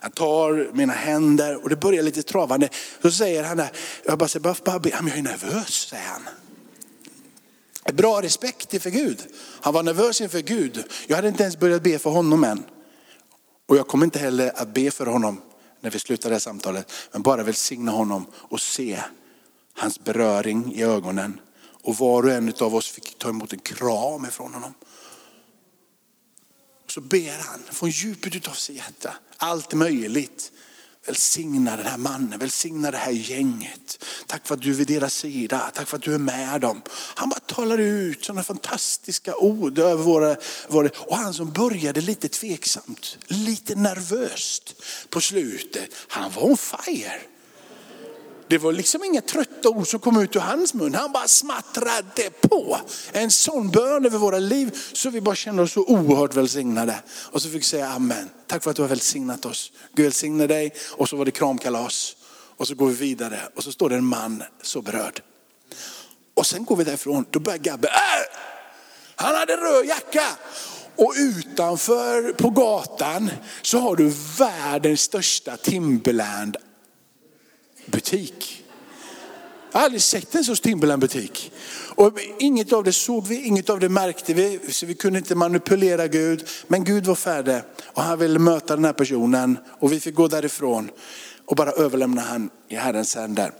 Han 0.00 0.10
tar 0.10 0.70
mina 0.72 0.92
händer 0.92 1.62
och 1.62 1.68
det 1.68 1.76
börjar 1.76 2.02
lite 2.02 2.22
travande. 2.22 2.68
Så 3.02 3.10
säger 3.10 3.44
han 3.44 3.56
där, 3.56 3.70
jag 4.04 4.18
bara 4.18 4.28
säger, 4.28 4.64
bara 4.64 4.78
be, 4.78 4.88
jag 4.88 5.18
är 5.18 5.22
nervös, 5.22 5.88
säger 5.88 6.06
han. 6.06 6.22
Bra 7.94 8.22
respekt 8.22 8.74
inför 8.74 8.90
Gud. 8.90 9.18
Han 9.60 9.74
var 9.74 9.82
nervös 9.82 10.20
inför 10.20 10.40
Gud. 10.40 10.84
Jag 11.06 11.16
hade 11.16 11.28
inte 11.28 11.42
ens 11.42 11.58
börjat 11.58 11.82
be 11.82 11.98
för 11.98 12.10
honom 12.10 12.44
än. 12.44 12.64
Och 13.68 13.76
jag 13.76 13.88
kommer 13.88 14.04
inte 14.04 14.18
heller 14.18 14.52
att 14.54 14.74
be 14.74 14.90
för 14.90 15.06
honom 15.06 15.40
när 15.80 15.90
vi 15.90 15.98
slutar 15.98 16.28
det 16.28 16.34
här 16.34 16.40
samtalet. 16.40 16.92
Men 17.12 17.22
bara 17.22 17.42
välsigna 17.42 17.92
honom 17.92 18.26
och 18.34 18.60
se 18.60 19.02
hans 19.74 20.04
beröring 20.04 20.74
i 20.74 20.82
ögonen 20.82 21.40
och 21.82 21.96
var 21.96 22.22
och 22.22 22.30
en 22.30 22.54
av 22.60 22.74
oss 22.74 22.88
fick 22.88 23.18
ta 23.18 23.28
emot 23.28 23.52
en 23.52 23.58
kram 23.58 24.24
ifrån 24.24 24.54
honom. 24.54 24.74
Så 26.86 27.00
ber 27.00 27.38
han 27.38 27.60
från 27.70 27.90
djupet 27.90 28.48
av 28.48 28.52
sitt 28.52 28.76
hjärta, 28.76 29.14
allt 29.36 29.72
möjligt. 29.72 30.52
Välsigna 31.06 31.76
den 31.76 31.86
här 31.86 31.98
mannen, 31.98 32.38
välsigna 32.38 32.90
det 32.90 32.96
här 32.96 33.12
gänget. 33.12 34.04
Tack 34.26 34.46
för 34.46 34.54
att 34.54 34.62
du 34.62 34.70
är 34.70 34.74
vid 34.74 34.86
deras 34.86 35.14
sida, 35.14 35.70
tack 35.74 35.88
för 35.88 35.96
att 35.96 36.02
du 36.02 36.14
är 36.14 36.18
med 36.18 36.60
dem. 36.60 36.82
Han 37.14 37.28
bara 37.28 37.40
talar 37.40 37.78
ut 37.78 38.24
sådana 38.24 38.42
fantastiska 38.42 39.36
ord 39.36 39.78
över 39.78 40.04
våra, 40.04 40.36
våra... 40.68 40.90
Och 40.94 41.16
han 41.16 41.34
som 41.34 41.52
började 41.52 42.00
lite 42.00 42.28
tveksamt, 42.28 43.18
lite 43.26 43.74
nervöst 43.74 44.74
på 45.10 45.20
slutet, 45.20 45.90
han 46.08 46.32
var 46.32 46.42
on 46.42 46.56
fire. 46.56 47.20
Det 48.52 48.58
var 48.58 48.72
liksom 48.72 49.04
inga 49.04 49.20
trötta 49.20 49.68
ord 49.68 49.88
som 49.88 50.00
kom 50.00 50.20
ut 50.20 50.36
ur 50.36 50.40
hans 50.40 50.74
mun. 50.74 50.94
Han 50.94 51.12
bara 51.12 51.28
smattrade 51.28 52.30
på. 52.40 52.78
En 53.12 53.30
sån 53.30 53.70
bön 53.70 54.06
över 54.06 54.18
våra 54.18 54.38
liv 54.38 54.78
så 54.92 55.10
vi 55.10 55.20
bara 55.20 55.34
kände 55.34 55.62
oss 55.62 55.72
så 55.72 55.84
oerhört 55.84 56.34
välsignade. 56.34 57.02
Och 57.08 57.42
så 57.42 57.48
fick 57.48 57.58
vi 57.58 57.64
säga 57.64 57.88
amen. 57.88 58.30
Tack 58.46 58.62
för 58.62 58.70
att 58.70 58.76
du 58.76 58.82
har 58.82 58.88
välsignat 58.88 59.46
oss. 59.46 59.72
Gud 59.94 60.04
välsigne 60.04 60.46
dig. 60.46 60.74
Och 60.90 61.08
så 61.08 61.16
var 61.16 61.24
det 61.24 61.30
kramkalas. 61.30 62.16
Och 62.56 62.68
så 62.68 62.74
går 62.74 62.86
vi 62.86 62.94
vidare 62.94 63.40
och 63.56 63.64
så 63.64 63.72
står 63.72 63.88
det 63.88 63.96
en 63.96 64.04
man 64.04 64.42
så 64.62 64.82
berörd. 64.82 65.22
Och 66.34 66.46
sen 66.46 66.64
går 66.64 66.76
vi 66.76 66.84
därifrån, 66.84 67.24
då 67.30 67.40
börjar 67.40 67.58
Gabbe, 67.58 67.88
äh! 67.88 68.38
han 69.16 69.34
hade 69.34 69.56
röd 69.56 69.86
jacka. 69.86 70.26
Och 70.96 71.14
utanför 71.16 72.32
på 72.32 72.50
gatan 72.50 73.30
så 73.62 73.78
har 73.78 73.96
du 73.96 74.12
världens 74.38 75.00
största 75.00 75.56
Timberland 75.56 76.56
butik. 77.86 78.64
Jag 79.72 79.78
har 79.78 79.84
aldrig 79.84 80.02
sett 80.02 80.34
en 80.34 80.44
så 80.44 80.56
Timberland 80.56 81.00
butik. 81.00 81.52
Och 81.94 82.18
inget 82.38 82.72
av 82.72 82.84
det 82.84 82.92
såg 82.92 83.26
vi, 83.26 83.42
inget 83.42 83.70
av 83.70 83.80
det 83.80 83.88
märkte 83.88 84.34
vi, 84.34 84.60
så 84.68 84.86
vi 84.86 84.94
kunde 84.94 85.18
inte 85.18 85.34
manipulera 85.34 86.06
Gud. 86.06 86.48
Men 86.68 86.84
Gud 86.84 87.06
var 87.06 87.14
färdig 87.14 87.60
och 87.86 88.02
han 88.02 88.18
ville 88.18 88.38
möta 88.38 88.76
den 88.76 88.84
här 88.84 88.92
personen 88.92 89.58
och 89.80 89.92
vi 89.92 90.00
fick 90.00 90.14
gå 90.14 90.28
därifrån 90.28 90.90
och 91.46 91.56
bara 91.56 91.70
överlämna 91.70 92.20
han 92.20 92.50
i 92.68 92.76
Herrens 92.76 93.16
händer. 93.16 93.52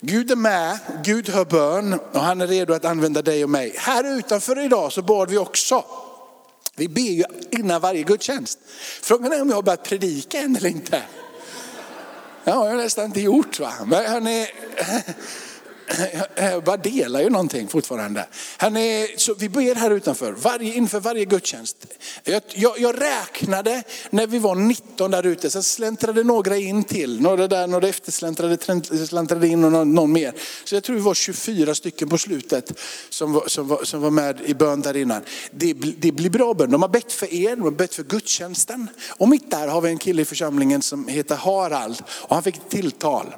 Gud 0.00 0.30
är 0.30 0.36
med, 0.36 0.78
Gud 1.04 1.28
hör 1.28 1.44
bön 1.44 2.00
och 2.12 2.20
han 2.20 2.40
är 2.40 2.46
redo 2.46 2.74
att 2.74 2.84
använda 2.84 3.22
dig 3.22 3.44
och 3.44 3.50
mig. 3.50 3.74
Här 3.76 4.18
utanför 4.18 4.64
idag 4.64 4.92
så 4.92 5.02
bad 5.02 5.30
vi 5.30 5.38
också. 5.38 5.84
Vi 6.76 6.88
ber 6.88 7.00
ju 7.02 7.24
innan 7.50 7.80
varje 7.80 8.02
gudstjänst. 8.02 8.58
Frågan 9.02 9.32
är 9.32 9.42
om 9.42 9.48
jag 9.48 9.56
har 9.56 9.62
börjat 9.62 9.84
predika 9.84 10.38
än 10.38 10.56
eller 10.56 10.68
inte. 10.68 11.02
Det 12.48 12.54
har 12.54 12.66
jag 12.66 12.76
nästan 12.76 13.04
inte 13.04 13.20
gjort. 13.20 13.60
Va? 13.60 13.72
Men 13.86 14.06
hörni, 14.06 14.46
jag 16.36 16.64
bara 16.64 16.76
delar 16.76 17.20
ju 17.20 17.30
någonting 17.30 17.68
fortfarande. 17.68 18.26
Hörni, 18.58 19.14
så 19.16 19.34
vi 19.34 19.48
ber 19.48 19.74
här 19.74 19.90
utanför, 19.90 20.32
varje, 20.32 20.74
inför 20.74 21.00
varje 21.00 21.24
gudstjänst. 21.24 21.86
Jag, 22.24 22.42
jag, 22.54 22.78
jag, 22.78 23.00
räknade 23.00 23.82
när 24.10 24.26
vi 24.26 24.38
var 24.38 24.54
19 24.54 25.10
där 25.10 25.26
ute, 25.26 25.50
sen 25.50 25.62
släntrade 25.62 26.24
några 26.24 26.56
in 26.56 26.84
till. 26.84 27.20
Några 27.20 27.48
där, 27.48 27.66
några 27.66 27.88
eftersläntrade 27.88 28.58
släntrade 29.06 29.48
in 29.48 29.64
och 29.64 29.72
någon, 29.72 29.94
någon, 29.94 30.12
mer. 30.12 30.34
Så 30.64 30.74
jag 30.74 30.84
tror 30.84 30.96
vi 30.96 31.02
var 31.02 31.14
24 31.14 31.74
stycken 31.74 32.08
på 32.08 32.18
slutet 32.18 32.72
som 33.08 33.32
var, 33.32 33.48
som 33.48 33.68
var, 33.68 33.84
som 33.84 34.00
var 34.00 34.10
med 34.10 34.40
i 34.44 34.54
bön 34.54 34.80
där 34.80 34.96
innan. 34.96 35.22
Det, 35.50 35.72
det 35.72 36.12
blir 36.12 36.30
bra 36.30 36.54
bön. 36.54 36.70
De 36.70 36.82
har 36.82 36.88
bett 36.88 37.12
för 37.12 37.34
er, 37.34 37.56
de 37.56 37.62
har 37.62 37.70
bett 37.70 37.94
för 37.94 38.02
gudstjänsten. 38.02 38.88
Och 39.08 39.28
mitt 39.28 39.50
där 39.50 39.68
har 39.68 39.80
vi 39.80 39.90
en 39.90 39.98
kille 39.98 40.22
i 40.22 40.24
församlingen 40.24 40.82
som 40.82 41.08
heter 41.08 41.36
Harald 41.36 42.02
och 42.08 42.34
han 42.34 42.42
fick 42.42 42.56
ett 42.56 42.70
tilltal. 42.70 43.34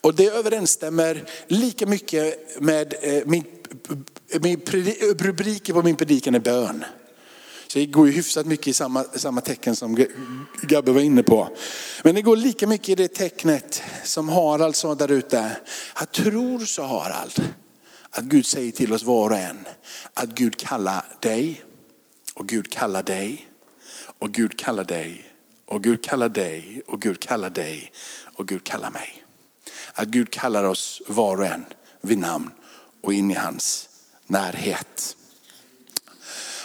Och 0.00 0.14
det 0.14 0.26
överensstämmer 0.26 1.24
lika 1.46 1.86
mycket 1.86 2.60
med 2.60 2.94
eh, 3.02 3.22
min, 3.26 3.44
min 4.40 4.60
rubriken 5.18 5.74
på 5.74 5.82
min 5.82 5.96
predikan 5.96 6.34
är 6.34 6.40
bön. 6.40 6.84
Så 7.66 7.78
det 7.78 7.86
går 7.86 8.06
ju 8.06 8.12
hyfsat 8.12 8.46
mycket 8.46 8.66
i 8.66 8.72
samma, 8.72 9.04
samma 9.04 9.40
tecken 9.40 9.76
som 9.76 10.06
Gabbe 10.62 10.92
var 10.92 11.00
inne 11.00 11.22
på. 11.22 11.48
Men 12.04 12.14
det 12.14 12.22
går 12.22 12.36
lika 12.36 12.66
mycket 12.66 12.88
i 12.88 12.94
det 12.94 13.08
tecknet 13.08 13.82
som 14.04 14.28
Harald 14.28 14.76
sa 14.76 14.94
där 14.94 15.10
ute. 15.10 15.56
Jag 15.98 16.12
tror, 16.12 16.58
sa 16.58 16.86
Harald, 16.86 17.54
att 18.10 18.24
Gud 18.24 18.46
säger 18.46 18.72
till 18.72 18.92
oss 18.92 19.02
var 19.02 19.30
och 19.30 19.38
en 19.38 19.58
att 20.14 20.28
Gud 20.28 20.56
kallar 20.56 21.04
dig 21.20 21.62
och 22.34 22.46
Gud 22.46 22.72
kallar 22.72 23.02
dig 23.02 23.48
Och 24.18 24.32
Gud 24.32 24.58
kallar 24.58 24.84
dig, 24.84 25.24
och 25.66 25.82
Gud 25.82 26.04
kallar 26.04 26.28
dig, 26.28 26.82
och 26.86 27.02
Gud 27.02 27.20
kallar 27.20 27.50
dig, 27.50 27.92
och 28.34 28.48
Gud 28.48 28.64
kallar 28.64 28.90
mig. 28.90 29.24
Att 29.98 30.08
Gud 30.08 30.30
kallar 30.30 30.64
oss 30.64 31.02
var 31.06 31.36
och 31.36 31.46
en 31.46 31.64
vid 32.00 32.18
namn 32.18 32.50
och 33.02 33.12
in 33.12 33.30
i 33.30 33.34
hans 33.34 33.88
närhet. 34.26 35.16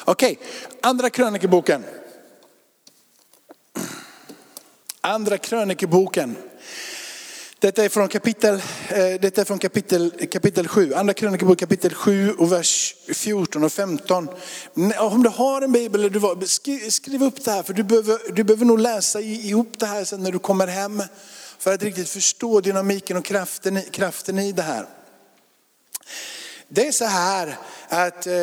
Okej, 0.05 0.39
andra 0.81 1.09
krönikeboken. 1.09 1.83
Andra 5.01 5.37
krönikeboken. 5.37 6.35
Detta 7.59 7.85
är 7.85 7.89
från 7.89 8.07
kapitel, 8.07 8.55
eh, 8.89 9.21
detta 9.21 9.41
är 9.41 9.45
från 9.45 9.59
kapitel, 9.59 10.27
kapitel 10.31 10.67
7, 10.67 10.93
andra 10.93 11.13
krönikebok 11.13 11.59
kapitel 11.59 11.93
7 11.93 12.33
och 12.33 12.51
vers 12.51 12.95
14 13.13 13.63
och 13.63 13.71
15. 13.71 14.29
Om 14.99 15.23
du 15.23 15.29
har 15.29 15.61
en 15.61 15.71
bibel, 15.71 16.11
du 16.11 16.19
var, 16.19 16.45
skriv 16.89 17.23
upp 17.23 17.45
det 17.45 17.51
här 17.51 17.63
för 17.63 17.73
du 17.73 17.83
behöver, 17.83 18.33
du 18.33 18.43
behöver 18.43 18.65
nog 18.65 18.79
läsa 18.79 19.21
ihop 19.21 19.73
det 19.77 19.85
här 19.85 20.03
sen 20.03 20.23
när 20.23 20.31
du 20.31 20.39
kommer 20.39 20.67
hem. 20.67 21.03
För 21.63 21.74
att 21.74 21.84
riktigt 21.84 22.10
förstå 22.10 22.62
dynamiken 22.62 23.17
och 23.17 23.25
kraften, 23.25 23.82
kraften 23.91 24.39
i 24.39 24.51
det 24.51 24.62
här. 24.62 24.86
Det 26.67 26.88
är 26.88 26.91
så 26.91 27.05
här 27.05 27.58
att 27.88 28.27
eh, 28.27 28.34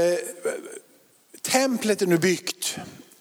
templet 1.43 2.03
är 2.03 2.07
nu 2.07 2.19
byggt. 2.19 2.77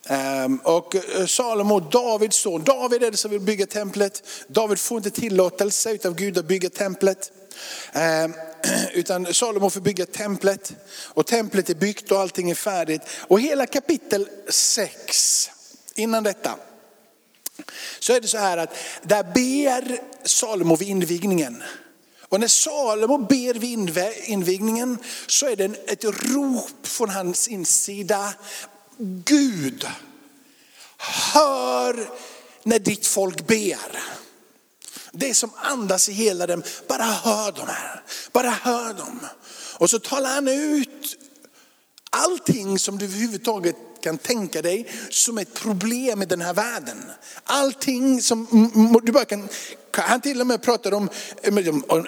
Ehm, 0.08 0.58
och 0.58 0.96
eh, 0.96 1.26
Salomo, 1.26 1.80
Davids 1.80 2.38
son, 2.38 2.64
David 2.64 3.04
är 3.04 3.12
det 3.12 3.18
som 3.18 3.32
vill 3.32 3.40
bygga 3.40 3.66
templet. 3.66 4.24
David 4.48 4.80
får 4.80 4.98
inte 4.98 5.10
tillåtelse 5.10 5.98
av 6.06 6.16
Gud 6.16 6.38
att 6.38 6.48
bygga 6.48 6.70
templet. 6.70 7.32
Ehm, 7.94 8.34
utan 8.94 9.34
Salomo 9.34 9.70
får 9.70 9.82
bygga 9.82 10.06
templet. 10.06 10.74
Och 11.06 11.26
templet 11.26 11.70
är 11.70 11.76
byggt 11.76 12.12
och 12.12 12.20
allting 12.20 12.52
är 12.52 12.56
färdigt. 12.56 13.02
Och 13.12 13.40
hela 13.40 13.66
kapitel 13.66 14.30
6, 14.50 15.52
innan 15.96 16.24
detta, 16.24 16.56
så 18.00 18.14
är 18.14 18.22
det 18.22 18.28
så 18.28 18.38
här 18.38 18.58
att 18.58 18.76
där 19.02 19.24
ber 19.24 20.02
Salomo 20.28 20.76
vid 20.76 20.90
invigningen. 20.90 21.64
Och 22.30 22.40
när 22.40 22.48
Salomo 22.48 23.18
ber 23.18 23.54
vid 23.54 23.98
invigningen 24.26 24.98
så 25.28 25.48
är 25.48 25.56
det 25.56 25.92
ett 25.92 26.04
rop 26.04 26.88
från 26.88 27.10
hans 27.10 27.48
insida. 27.48 28.34
Gud, 29.26 29.88
hör 31.34 32.10
när 32.64 32.80
ditt 32.80 33.08
folk 33.08 33.48
ber. 33.48 34.00
Det 35.12 35.34
som 35.34 35.52
andas 35.56 36.10
i 36.10 36.14
hela 36.14 36.48
dem, 36.48 36.64
bara 36.88 37.04
hör 37.04 37.52
dem 37.52 37.68
här. 37.68 38.04
Bara 38.32 38.50
hör 38.50 38.94
dem. 38.94 39.20
Och 39.78 39.90
så 39.90 40.00
talar 40.00 40.30
han 40.30 40.48
ut 40.48 41.18
allting 42.10 42.80
som 42.80 42.98
du 42.98 43.06
överhuvudtaget 43.06 43.76
kan 44.02 44.18
tänka 44.18 44.62
dig 44.62 44.88
som 45.10 45.38
ett 45.38 45.54
problem 45.54 46.22
i 46.22 46.26
den 46.26 46.42
här 46.42 46.54
världen. 46.54 46.98
Allting 47.44 48.22
som 48.22 48.48
du 49.04 49.12
bara 49.12 49.26
kan, 49.26 49.48
han 49.92 50.22
till 50.22 50.42
och 50.42 50.48
med 50.48 50.62
pratar 50.62 50.92
eh, 50.92 50.98
om, 50.98 51.10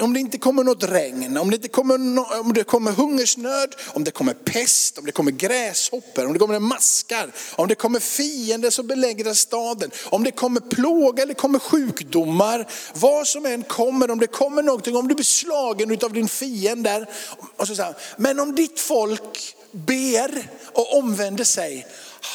om 0.02 0.14
det 0.14 0.20
inte 0.20 0.38
kommer 0.38 0.64
något 0.64 0.84
regn, 0.84 1.38
om 1.38 1.50
det, 1.50 1.56
inte 1.56 1.68
kommer, 1.68 1.96
om 2.40 2.54
det 2.54 2.64
kommer 2.64 2.92
hungersnöd, 2.92 3.76
om 3.88 4.04
det 4.04 4.12
kommer 4.12 4.34
pest, 4.34 4.98
om 4.98 5.06
det 5.06 5.12
kommer 5.12 5.32
gräshoppor, 5.32 6.26
om 6.26 6.34
det 6.34 6.40
kommer 6.40 6.60
maskar, 6.60 7.32
om 7.56 7.68
det 7.68 7.76
kommer 7.76 8.00
fiender 8.00 8.70
som 8.70 8.88
belägrar 8.88 9.34
staden, 9.34 9.92
om 10.04 10.24
det 10.24 10.32
kommer 10.32 10.60
plåga 10.60 11.24
eller 11.24 11.34
kommer 11.34 11.60
sjukdomar, 11.60 12.68
vad 12.94 13.28
som 13.28 13.46
än 13.46 13.64
kommer, 13.64 14.12
om 14.12 14.20
det 14.20 14.28
kommer 14.28 14.64
någonting, 14.64 14.96
om 14.96 15.08
du 15.08 15.16
blir 15.16 15.26
slagen 15.26 15.98
av 16.04 16.14
din 16.14 16.28
fiende. 16.28 17.06
Och 17.58 17.68
så 17.68 17.76
säger 17.76 17.96
men 18.18 18.40
om 18.40 18.56
ditt 18.56 18.80
folk 18.80 19.56
ber 19.72 20.50
och 20.74 20.98
omvänder 20.98 21.44
sig, 21.44 21.88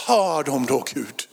hör 0.07 0.45
dem 0.45 0.67
då 0.67 0.85
Gud. 0.95 1.29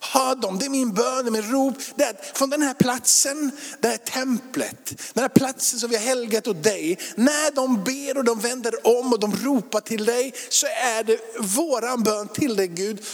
Hör 0.00 0.34
dem, 0.34 0.58
det 0.58 0.64
är 0.64 0.70
min 0.70 0.94
bön, 0.94 1.24
det 1.24 1.28
är 1.28 1.42
min 1.42 1.52
rop. 1.52 1.74
Det 1.94 2.04
är 2.04 2.16
från 2.34 2.50
den 2.50 2.62
här 2.62 2.74
platsen, 2.74 3.50
det 3.80 3.88
här 3.88 3.96
templet, 3.96 4.92
den 5.14 5.22
här 5.22 5.28
platsen 5.28 5.80
som 5.80 5.90
vi 5.90 5.96
har 5.96 6.02
helgat 6.02 6.46
åt 6.46 6.62
dig. 6.62 6.98
När 7.14 7.54
de 7.54 7.84
ber 7.84 8.18
och 8.18 8.24
de 8.24 8.40
vänder 8.40 8.86
om 8.86 9.12
och 9.12 9.20
de 9.20 9.36
ropar 9.36 9.80
till 9.80 10.04
dig 10.04 10.34
så 10.48 10.66
är 10.66 11.04
det 11.04 11.18
våran 11.40 12.02
bön 12.02 12.28
till 12.28 12.56
dig 12.56 12.68
Gud. 12.68 13.04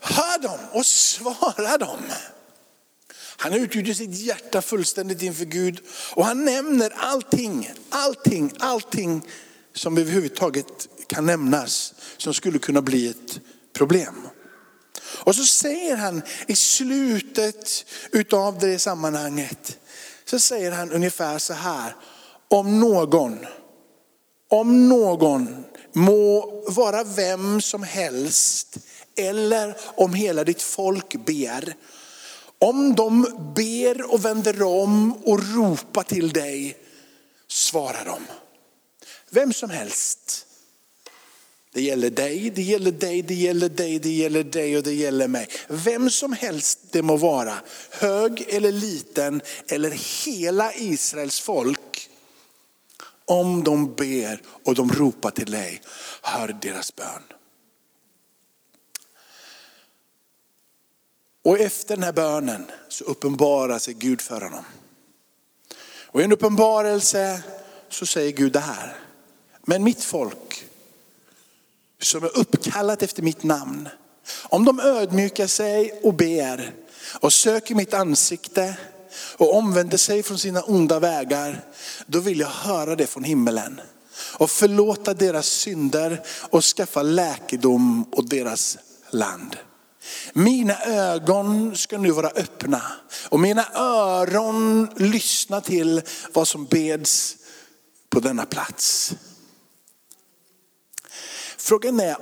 Hör 0.00 0.38
dem 0.38 0.58
och 0.72 0.86
svara 0.86 1.78
dem. 1.78 1.98
Han 3.36 3.54
utgjuter 3.54 3.94
sitt 3.94 4.14
hjärta 4.14 4.62
fullständigt 4.62 5.22
inför 5.22 5.44
Gud 5.44 5.80
och 6.14 6.24
han 6.24 6.44
nämner 6.44 6.92
allting, 6.96 7.70
allting, 7.90 8.52
allting 8.58 9.22
som 9.74 9.98
överhuvudtaget 9.98 10.88
kan 11.08 11.26
nämnas 11.26 11.94
som 12.16 12.34
skulle 12.34 12.58
kunna 12.58 12.82
bli 12.82 13.08
ett 13.08 13.40
problem. 13.72 14.28
Och 15.00 15.34
så 15.34 15.44
säger 15.44 15.96
han 15.96 16.22
i 16.46 16.56
slutet 16.56 17.84
utav 18.12 18.58
det 18.58 18.78
sammanhanget, 18.78 19.78
så 20.24 20.38
säger 20.38 20.72
han 20.72 20.92
ungefär 20.92 21.38
så 21.38 21.52
här, 21.52 21.96
om 22.48 22.80
någon, 22.80 23.46
om 24.48 24.88
någon 24.88 25.64
må 25.92 26.52
vara 26.68 27.04
vem 27.04 27.60
som 27.60 27.82
helst 27.82 28.76
eller 29.16 29.76
om 29.80 30.14
hela 30.14 30.44
ditt 30.44 30.62
folk 30.62 31.26
ber. 31.26 31.74
Om 32.58 32.94
de 32.94 33.22
ber 33.56 34.12
och 34.12 34.24
vänder 34.24 34.62
om 34.62 35.12
och 35.12 35.54
ropar 35.54 36.02
till 36.02 36.32
dig, 36.32 36.76
svarar 37.48 38.04
de. 38.04 38.22
Vem 39.30 39.52
som 39.52 39.70
helst. 39.70 40.47
Det 41.72 41.82
gäller 41.82 42.10
dig, 42.10 42.50
det 42.50 42.62
gäller 42.62 42.92
dig, 42.92 43.22
det 43.22 43.34
gäller 43.34 43.68
dig, 43.68 43.98
det 43.98 44.10
gäller 44.10 44.44
dig 44.44 44.76
och 44.76 44.82
det 44.82 44.94
gäller 44.94 45.28
mig. 45.28 45.48
Vem 45.68 46.10
som 46.10 46.32
helst 46.32 46.78
det 46.90 47.02
må 47.02 47.16
vara, 47.16 47.54
hög 47.90 48.44
eller 48.48 48.72
liten 48.72 49.42
eller 49.68 49.90
hela 50.24 50.74
Israels 50.74 51.40
folk. 51.40 52.10
Om 53.24 53.64
de 53.64 53.94
ber 53.94 54.42
och 54.64 54.74
de 54.74 54.92
ropar 54.92 55.30
till 55.30 55.50
dig, 55.50 55.82
hör 56.22 56.56
deras 56.62 56.96
bön. 56.96 57.22
Och 61.44 61.60
efter 61.60 61.96
den 61.96 62.04
här 62.04 62.12
bönen 62.12 62.70
så 62.88 63.04
uppenbarar 63.04 63.78
sig 63.78 63.94
Gud 63.94 64.20
för 64.20 64.40
honom. 64.40 64.64
Och 66.06 66.20
i 66.20 66.24
en 66.24 66.32
uppenbarelse 66.32 67.42
så 67.88 68.06
säger 68.06 68.32
Gud 68.32 68.52
det 68.52 68.60
här. 68.60 68.96
Men 69.62 69.84
mitt 69.84 70.04
folk 70.04 70.47
som 72.02 72.24
är 72.24 72.38
uppkallat 72.38 73.02
efter 73.02 73.22
mitt 73.22 73.42
namn, 73.42 73.88
om 74.42 74.64
de 74.64 74.80
ödmjukar 74.80 75.46
sig 75.46 76.00
och 76.02 76.14
ber 76.14 76.72
och 77.20 77.32
söker 77.32 77.74
mitt 77.74 77.94
ansikte 77.94 78.76
och 79.36 79.54
omvänder 79.54 79.96
sig 79.96 80.22
från 80.22 80.38
sina 80.38 80.62
onda 80.62 80.98
vägar, 80.98 81.64
då 82.06 82.20
vill 82.20 82.40
jag 82.40 82.48
höra 82.48 82.96
det 82.96 83.06
från 83.06 83.24
himmelen 83.24 83.80
och 84.38 84.50
förlåta 84.50 85.14
deras 85.14 85.46
synder 85.46 86.22
och 86.50 86.64
skaffa 86.64 87.02
läkedom 87.02 88.04
åt 88.12 88.30
deras 88.30 88.78
land. 89.10 89.56
Mina 90.32 90.82
ögon 90.82 91.76
ska 91.76 91.98
nu 91.98 92.10
vara 92.10 92.28
öppna 92.28 92.82
och 93.28 93.40
mina 93.40 93.66
öron 93.74 94.88
lyssna 94.96 95.60
till 95.60 96.02
vad 96.32 96.48
som 96.48 96.64
beds 96.64 97.36
på 98.10 98.20
denna 98.20 98.46
plats. 98.46 99.14
Frågan 101.58 102.00
är 102.00 102.16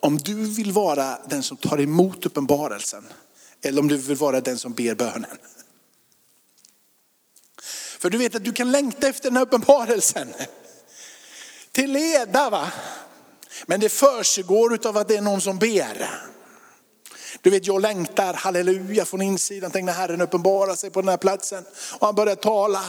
om 0.00 0.18
du 0.18 0.34
vill 0.34 0.72
vara 0.72 1.18
den 1.28 1.42
som 1.42 1.56
tar 1.56 1.80
emot 1.80 2.26
uppenbarelsen 2.26 3.06
eller 3.62 3.80
om 3.80 3.88
du 3.88 3.96
vill 3.96 4.16
vara 4.16 4.40
den 4.40 4.58
som 4.58 4.72
ber 4.72 4.94
bönen. 4.94 5.38
För 7.98 8.10
du 8.10 8.18
vet 8.18 8.34
att 8.34 8.44
du 8.44 8.52
kan 8.52 8.72
längta 8.72 9.08
efter 9.08 9.30
den 9.30 9.36
här 9.36 9.42
uppenbarelsen. 9.42 10.34
Till 11.72 11.92
leda 11.92 12.50
va. 12.50 12.72
Men 13.66 13.80
det 13.80 13.88
försiggår 13.88 14.86
av 14.86 14.96
att 14.96 15.08
det 15.08 15.16
är 15.16 15.20
någon 15.20 15.40
som 15.40 15.58
ber. 15.58 16.10
Du 17.42 17.50
vet 17.50 17.66
jag 17.66 17.82
längtar, 17.82 18.34
halleluja, 18.34 19.04
från 19.04 19.22
insidan. 19.22 19.70
Tänk 19.70 19.84
när 19.84 19.92
Herren 19.92 20.20
uppenbarar 20.20 20.74
sig 20.74 20.90
på 20.90 21.00
den 21.00 21.08
här 21.08 21.16
platsen 21.16 21.64
och 21.98 22.06
han 22.06 22.14
börjar 22.14 22.34
tala. 22.34 22.84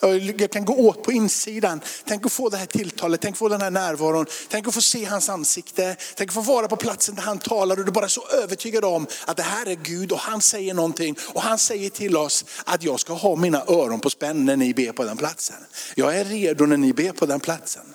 Jag 0.00 0.50
kan 0.50 0.64
gå 0.64 0.74
åt 0.74 1.02
på 1.02 1.12
insidan. 1.12 1.80
Tänk 2.04 2.26
att 2.26 2.32
få 2.32 2.48
det 2.48 2.56
här 2.56 2.66
tilltalet, 2.66 3.20
tänk 3.20 3.32
att 3.32 3.38
få 3.38 3.48
den 3.48 3.60
här 3.60 3.70
närvaron. 3.70 4.26
Tänk 4.48 4.68
att 4.68 4.74
få 4.74 4.80
se 4.80 5.04
hans 5.04 5.28
ansikte. 5.28 5.96
Tänk 6.14 6.30
att 6.30 6.34
få 6.34 6.40
vara 6.40 6.68
på 6.68 6.76
platsen 6.76 7.14
där 7.14 7.22
han 7.22 7.38
talar 7.38 7.78
och 7.78 7.84
du 7.84 7.92
bara 7.92 8.04
är 8.04 8.08
så 8.08 8.26
övertygad 8.28 8.84
om 8.84 9.06
att 9.26 9.36
det 9.36 9.42
här 9.42 9.66
är 9.66 9.74
Gud 9.74 10.12
och 10.12 10.18
han 10.18 10.40
säger 10.40 10.74
någonting. 10.74 11.16
Och 11.34 11.42
han 11.42 11.58
säger 11.58 11.90
till 11.90 12.16
oss 12.16 12.44
att 12.64 12.82
jag 12.82 13.00
ska 13.00 13.12
ha 13.12 13.36
mina 13.36 13.64
öron 13.66 14.00
på 14.00 14.10
spänn 14.10 14.44
när 14.44 14.56
ni 14.56 14.74
ber 14.74 14.92
på 14.92 15.04
den 15.04 15.16
platsen. 15.16 15.56
Jag 15.94 16.16
är 16.16 16.24
redo 16.24 16.66
när 16.66 16.76
ni 16.76 16.92
ber 16.92 17.12
på 17.12 17.26
den 17.26 17.40
platsen. 17.40 17.94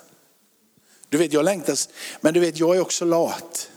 Du 1.10 1.18
vet 1.18 1.34
jag 1.34 1.46
längtas, 1.46 1.90
men 2.22 2.34
du 2.34 2.40
vet 2.40 2.60
jag 2.60 2.76
är 2.76 2.82
också 2.82 3.06
lat. 3.06 3.70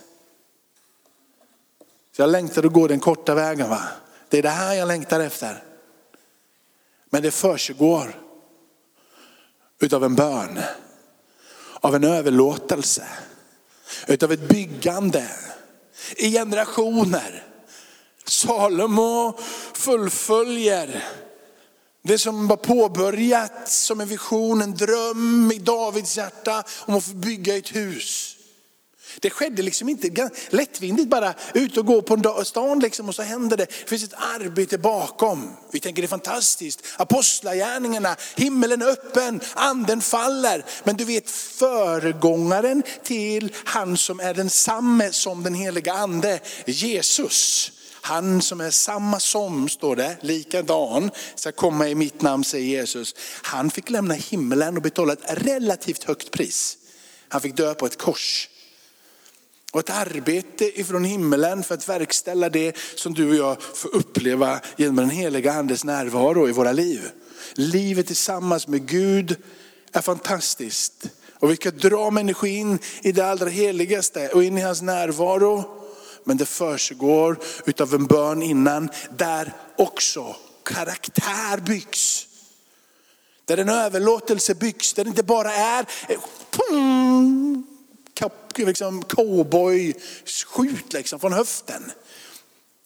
Så 2.16 2.22
jag 2.22 2.30
längtar 2.30 2.66
att 2.66 2.72
gå 2.72 2.86
den 2.86 3.00
korta 3.00 3.34
vägen. 3.34 3.70
Va? 3.70 3.82
Det 4.28 4.38
är 4.38 4.42
det 4.42 4.48
här 4.48 4.74
jag 4.74 4.88
längtar 4.88 5.20
efter. 5.20 5.62
Men 7.16 7.22
det 7.22 7.30
försiggår 7.30 8.20
utav 9.80 10.04
en 10.04 10.14
bön, 10.14 10.60
av 11.80 11.94
en 11.94 12.04
överlåtelse, 12.04 13.06
utav 14.06 14.32
ett 14.32 14.48
byggande 14.48 15.28
i 16.16 16.30
generationer. 16.30 17.44
Salomo 18.24 19.38
fullföljer 19.74 21.04
det 22.02 22.18
som 22.18 22.48
var 22.48 22.56
påbörjat 22.56 23.68
som 23.68 24.00
en 24.00 24.08
vision, 24.08 24.62
en 24.62 24.74
dröm 24.74 25.52
i 25.54 25.58
Davids 25.58 26.16
hjärta 26.16 26.64
om 26.78 26.94
att 26.94 27.04
få 27.04 27.14
bygga 27.14 27.56
ett 27.56 27.76
hus. 27.76 28.35
Det 29.20 29.30
skedde 29.30 29.62
liksom 29.62 29.88
inte 29.88 30.30
lättvindigt 30.48 31.08
bara 31.08 31.34
ut 31.54 31.76
och 31.76 31.86
gå 31.86 32.02
på 32.02 32.44
stan 32.44 32.78
liksom 32.78 33.08
och 33.08 33.14
så 33.14 33.22
händer 33.22 33.56
det. 33.56 33.64
Det 33.64 33.88
finns 33.88 34.04
ett 34.04 34.14
arbete 34.34 34.78
bakom. 34.78 35.56
Vi 35.70 35.80
tänker 35.80 36.02
det 36.02 36.06
är 36.06 36.08
fantastiskt. 36.08 36.82
Apostlagärningarna, 36.96 38.16
himmelen 38.36 38.82
är 38.82 38.86
öppen, 38.86 39.40
anden 39.54 40.00
faller. 40.00 40.64
Men 40.84 40.96
du 40.96 41.04
vet 41.04 41.30
föregångaren 41.30 42.82
till 43.02 43.52
han 43.64 43.96
som 43.96 44.20
är 44.20 44.34
densamme 44.34 45.12
som 45.12 45.42
den 45.42 45.54
heliga 45.54 45.92
ande, 45.92 46.40
Jesus. 46.66 47.72
Han 48.06 48.42
som 48.42 48.60
är 48.60 48.70
samma 48.70 49.20
som, 49.20 49.68
står 49.68 49.96
det, 49.96 50.16
likadan, 50.20 51.10
ska 51.34 51.52
komma 51.52 51.88
i 51.88 51.94
mitt 51.94 52.22
namn 52.22 52.44
säger 52.44 52.66
Jesus. 52.66 53.14
Han 53.42 53.70
fick 53.70 53.90
lämna 53.90 54.14
himlen 54.14 54.76
och 54.76 54.82
betala 54.82 55.12
ett 55.12 55.44
relativt 55.44 56.04
högt 56.04 56.30
pris. 56.30 56.78
Han 57.28 57.40
fick 57.40 57.56
dö 57.56 57.74
på 57.74 57.86
ett 57.86 57.98
kors. 57.98 58.48
Och 59.76 59.80
ett 59.80 59.90
arbete 59.90 60.80
ifrån 60.80 61.04
himmelen 61.04 61.62
för 61.62 61.74
att 61.74 61.88
verkställa 61.88 62.48
det 62.48 62.76
som 62.94 63.14
du 63.14 63.28
och 63.28 63.36
jag 63.36 63.62
får 63.62 63.94
uppleva 63.94 64.60
genom 64.76 64.96
den 64.96 65.10
heliga 65.10 65.52
andes 65.52 65.84
närvaro 65.84 66.48
i 66.48 66.52
våra 66.52 66.72
liv. 66.72 67.10
Livet 67.54 68.06
tillsammans 68.06 68.68
med 68.68 68.86
Gud 68.86 69.36
är 69.92 70.00
fantastiskt. 70.00 71.08
Och 71.34 71.50
vi 71.50 71.56
ska 71.56 71.70
dra 71.70 72.10
människor 72.10 72.48
in 72.48 72.78
i 73.02 73.12
det 73.12 73.26
allra 73.26 73.48
heligaste 73.48 74.28
och 74.28 74.44
in 74.44 74.58
i 74.58 74.60
hans 74.60 74.82
närvaro. 74.82 75.64
Men 76.24 76.36
det 76.36 76.46
försiggår 76.46 77.38
utav 77.64 77.94
en 77.94 78.06
bön 78.06 78.42
innan, 78.42 78.88
där 79.16 79.52
också 79.78 80.36
karaktär 80.62 81.60
byggs. 81.60 82.26
Där 83.44 83.58
en 83.58 83.68
överlåtelse 83.68 84.54
byggs, 84.54 84.92
där 84.92 85.04
det 85.04 85.08
inte 85.08 85.22
bara 85.22 85.52
är 85.52 85.86
eh, 86.08 86.18
pum, 86.50 87.75
liksom 88.56 89.02
cowboy-skjut 89.02 90.92
liksom 90.92 91.20
från 91.20 91.32
höften. 91.32 91.92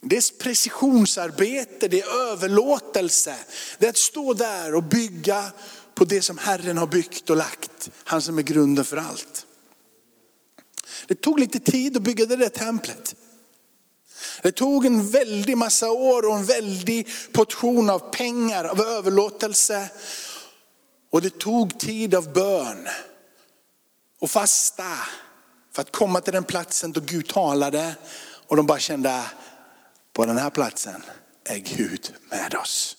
Det 0.02 0.16
är 0.16 0.38
precisionsarbete, 0.38 1.88
det 1.88 2.00
är 2.00 2.30
överlåtelse. 2.30 3.36
Det 3.78 3.86
är 3.86 3.90
att 3.90 3.96
stå 3.96 4.34
där 4.34 4.74
och 4.74 4.82
bygga 4.82 5.52
på 5.94 6.04
det 6.04 6.22
som 6.22 6.38
Herren 6.38 6.78
har 6.78 6.86
byggt 6.86 7.30
och 7.30 7.36
lagt. 7.36 7.90
Han 8.04 8.22
som 8.22 8.38
är 8.38 8.42
grunden 8.42 8.84
för 8.84 8.96
allt. 8.96 9.46
Det 11.06 11.14
tog 11.14 11.40
lite 11.40 11.60
tid 11.60 11.96
att 11.96 12.02
bygga 12.02 12.26
det 12.26 12.36
där 12.36 12.48
templet. 12.48 13.14
Det 14.42 14.52
tog 14.52 14.86
en 14.86 15.10
väldig 15.10 15.56
massa 15.56 15.90
år 15.90 16.28
och 16.28 16.36
en 16.36 16.44
väldig 16.44 17.08
portion 17.32 17.90
av 17.90 17.98
pengar, 17.98 18.64
av 18.64 18.80
överlåtelse. 18.80 19.88
Och 21.10 21.22
det 21.22 21.38
tog 21.38 21.78
tid 21.78 22.14
av 22.14 22.32
bön 22.32 22.88
och 24.20 24.30
fasta 24.30 24.98
för 25.72 25.82
att 25.82 25.92
komma 25.92 26.20
till 26.20 26.32
den 26.32 26.44
platsen 26.44 26.92
då 26.92 27.00
Gud 27.00 27.28
talade 27.28 27.94
och 28.46 28.56
de 28.56 28.66
bara 28.66 28.78
kände, 28.78 29.24
på 30.12 30.26
den 30.26 30.38
här 30.38 30.50
platsen 30.50 31.02
är 31.44 31.58
Gud 31.58 32.14
med 32.30 32.54
oss. 32.54 32.96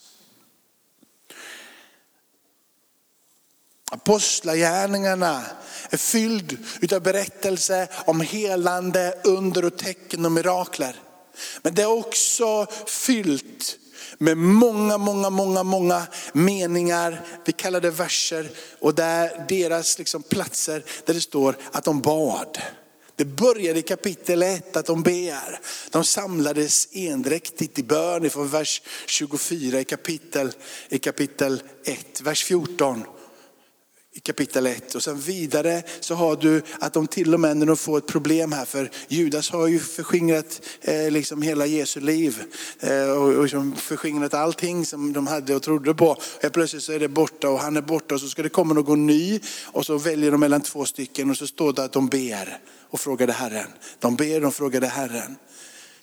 Apostlagärningarna 3.92 5.44
är 5.90 5.98
fylld 5.98 6.58
av 6.94 7.01
berättelser 7.01 7.88
om 8.06 8.22
helande, 8.22 9.22
under 9.24 9.66
och 9.66 9.78
tecken 9.78 10.25
och 10.25 10.32
mirakler. 10.32 10.96
Men 11.62 11.75
det 11.75 11.82
är 11.82 12.00
också 12.00 12.68
fyllt 12.88 13.78
med 14.17 14.38
många, 14.38 14.98
många, 14.98 15.29
många, 15.29 15.63
många 15.63 16.03
meningar, 16.34 17.25
vi 17.46 17.51
kallar 17.51 17.81
det 17.81 17.92
verser, 17.92 18.50
och 18.79 18.96
där 18.96 19.46
deras 19.50 20.00
liksom 20.00 20.24
platser 20.24 20.83
där 21.05 21.14
det 21.14 21.22
står 21.22 21.55
att 21.72 21.83
de 21.83 22.01
bad. 22.01 22.57
Det 23.16 23.25
började 23.25 23.79
i 23.79 23.81
kapitel 23.81 24.44
1 24.44 24.77
att 24.77 24.85
de 24.85 25.03
ber. 25.03 25.59
De 25.90 26.03
samlades 26.03 26.87
endräktigt 26.92 27.79
i 27.79 27.83
bön 27.83 28.29
från 28.29 28.50
vers 28.50 28.81
24 29.05 29.79
i 29.79 29.83
kapitel, 29.83 30.51
i 30.90 31.00
kapitel 31.00 31.64
1, 31.85 32.22
vers 32.22 32.44
14 32.44 33.03
i 34.14 34.20
kapitel 34.20 34.68
1. 34.68 34.96
Och 34.96 35.04
sen 35.04 35.20
vidare 35.20 35.84
så 36.00 36.16
har 36.16 36.36
du 36.36 36.62
att 36.80 36.94
de 36.94 37.08
till 37.08 37.34
och 37.34 37.40
med 37.40 37.58
när 37.58 37.66
de 37.66 37.78
får 37.78 37.98
ett 37.98 38.08
problem 38.08 38.52
här, 38.52 38.66
för 38.66 38.90
Judas 39.08 39.50
har 39.50 39.68
ju 39.68 39.80
förskingrat 39.80 40.62
eh, 40.82 41.12
liksom 41.12 41.42
hela 41.42 41.66
Jesu 41.66 42.00
liv. 42.00 42.44
Eh, 42.80 43.12
och, 43.12 43.34
och 43.34 43.44
liksom 43.44 43.76
förskingrat 43.76 44.34
allting 44.34 44.86
som 44.86 45.14
de 45.14 45.28
hade 45.28 45.56
och 45.56 45.64
trodde 45.64 45.94
på. 45.94 46.10
Och 46.44 46.52
plötsligt 46.54 46.84
så 46.84 46.92
är 46.92 47.00
det 47.00 47.08
borta 47.08 47.50
och 47.50 47.60
han 47.60 47.78
är 47.78 47.82
borta 47.82 48.16
och 48.16 48.22
så 48.22 48.28
ska 48.28 48.44
det 48.44 48.50
komma 48.50 48.74
någon 48.74 49.08
ny. 49.08 49.40
Och 49.66 49.86
så 49.86 49.98
väljer 49.98 50.32
de 50.32 50.40
mellan 50.40 50.62
två 50.62 50.86
stycken 50.86 51.30
och 51.30 51.38
så 51.38 51.48
står 51.48 51.74
det 51.74 51.84
att 51.84 51.94
de 51.94 52.08
ber 52.08 52.60
och 52.90 53.00
frågade 53.00 53.34
Herren. 53.34 53.68
De 54.00 54.16
ber 54.16 54.46
och 54.46 54.54
frågade 54.54 54.88
Herren. 54.88 55.36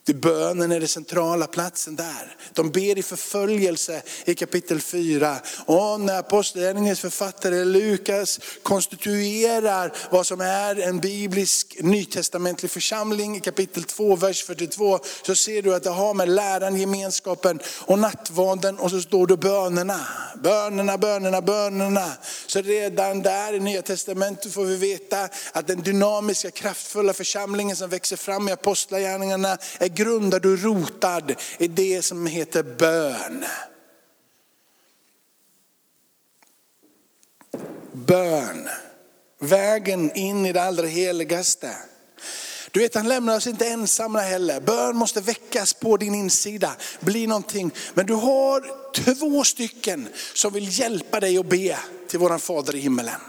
Det 0.08 0.14
bönen 0.14 0.72
är 0.72 0.80
den 0.80 0.88
centrala 0.88 1.46
platsen 1.46 1.96
där. 1.96 2.36
De 2.52 2.70
ber 2.70 2.98
i 2.98 3.02
förföljelse 3.02 4.02
i 4.24 4.34
kapitel 4.34 4.80
4. 4.80 5.36
Och 5.66 6.00
när 6.00 6.18
apostlagärningens 6.18 7.00
författare 7.00 7.64
Lukas 7.64 8.40
konstituerar 8.62 9.92
vad 10.10 10.26
som 10.26 10.40
är 10.40 10.80
en 10.80 10.98
biblisk 10.98 11.76
nytestamentlig 11.80 12.70
församling 12.70 13.36
i 13.36 13.40
kapitel 13.40 13.84
2, 13.84 14.16
vers 14.16 14.44
42, 14.44 14.98
så 15.22 15.34
ser 15.34 15.62
du 15.62 15.74
att 15.74 15.82
det 15.82 15.90
har 15.90 16.14
med 16.14 16.28
läran, 16.28 16.76
gemenskapen 16.76 17.60
och 17.80 17.98
nattvarden 17.98 18.78
och 18.78 18.90
så 18.90 19.00
står 19.00 19.26
det 19.26 19.36
bönerna. 19.36 20.00
Bönerna, 20.42 20.98
bönerna, 20.98 21.40
bönerna. 21.40 22.12
Så 22.46 22.60
redan 22.60 23.22
där 23.22 23.52
i 23.52 23.60
nya 23.60 23.82
testamentet 23.82 24.52
får 24.52 24.64
vi 24.64 24.76
veta 24.76 25.28
att 25.52 25.66
den 25.66 25.82
dynamiska, 25.82 26.50
kraftfulla 26.50 27.12
församlingen 27.12 27.76
som 27.76 27.90
växer 27.90 28.16
fram 28.16 28.48
i 28.48 28.52
apostlagärningarna 28.52 29.58
är 29.78 29.97
grundad 29.98 30.46
och 30.46 30.58
rotad 30.58 31.34
i 31.58 31.68
det 31.68 32.02
som 32.02 32.26
heter 32.26 32.62
bön. 32.62 33.44
Bön. 37.92 38.68
Vägen 39.40 40.12
in 40.14 40.46
i 40.46 40.52
det 40.52 40.62
allra 40.62 40.86
heligaste. 40.86 41.76
Du 42.70 42.80
vet 42.80 42.94
han 42.94 43.08
lämnar 43.08 43.36
oss 43.36 43.46
inte 43.46 43.68
ensamma 43.68 44.20
heller. 44.20 44.60
Bön 44.60 44.96
måste 44.96 45.20
väckas 45.20 45.74
på 45.74 45.96
din 45.96 46.14
insida, 46.14 46.76
bli 47.00 47.26
någonting. 47.26 47.70
Men 47.94 48.06
du 48.06 48.14
har 48.14 48.64
två 48.94 49.44
stycken 49.44 50.08
som 50.34 50.52
vill 50.52 50.78
hjälpa 50.80 51.20
dig 51.20 51.38
att 51.38 51.46
be 51.46 51.78
till 52.08 52.18
våran 52.18 52.40
fader 52.40 52.74
i 52.74 52.80
himmelen. 52.80 53.20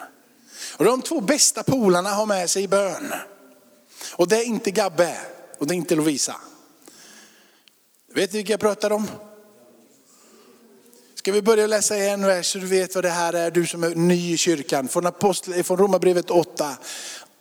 Och 0.77 0.86
de 0.86 1.01
två 1.01 1.21
bästa 1.21 1.63
polarna 1.63 2.10
har 2.10 2.25
med 2.25 2.49
sig 2.49 2.63
i 2.63 2.67
bön. 2.67 3.13
Och 4.12 4.27
det 4.27 4.38
är 4.38 4.43
inte 4.43 4.71
Gabbe 4.71 5.17
och 5.58 5.67
det 5.67 5.73
är 5.73 5.77
inte 5.77 5.95
Lovisa. 5.95 6.36
Vet 8.13 8.34
ni 8.34 8.39
vilka 8.39 8.54
jag 8.54 8.60
pratar 8.60 8.91
om? 8.91 9.08
Ska 11.15 11.32
vi 11.32 11.41
börja 11.41 11.67
läsa 11.67 11.98
en 11.98 12.26
vers 12.26 12.45
så 12.45 12.58
du 12.58 12.65
vet 12.65 12.95
vad 12.95 13.04
det 13.04 13.10
här 13.10 13.34
är, 13.34 13.52
du 13.52 13.67
som 13.67 13.84
är 13.84 13.95
ny 13.95 14.34
i 14.34 14.38
kyrkan. 14.38 14.88
Från, 14.88 15.06
Apostel, 15.06 15.63
från 15.63 15.78
Romarbrevet 15.78 16.32
8 16.32 16.78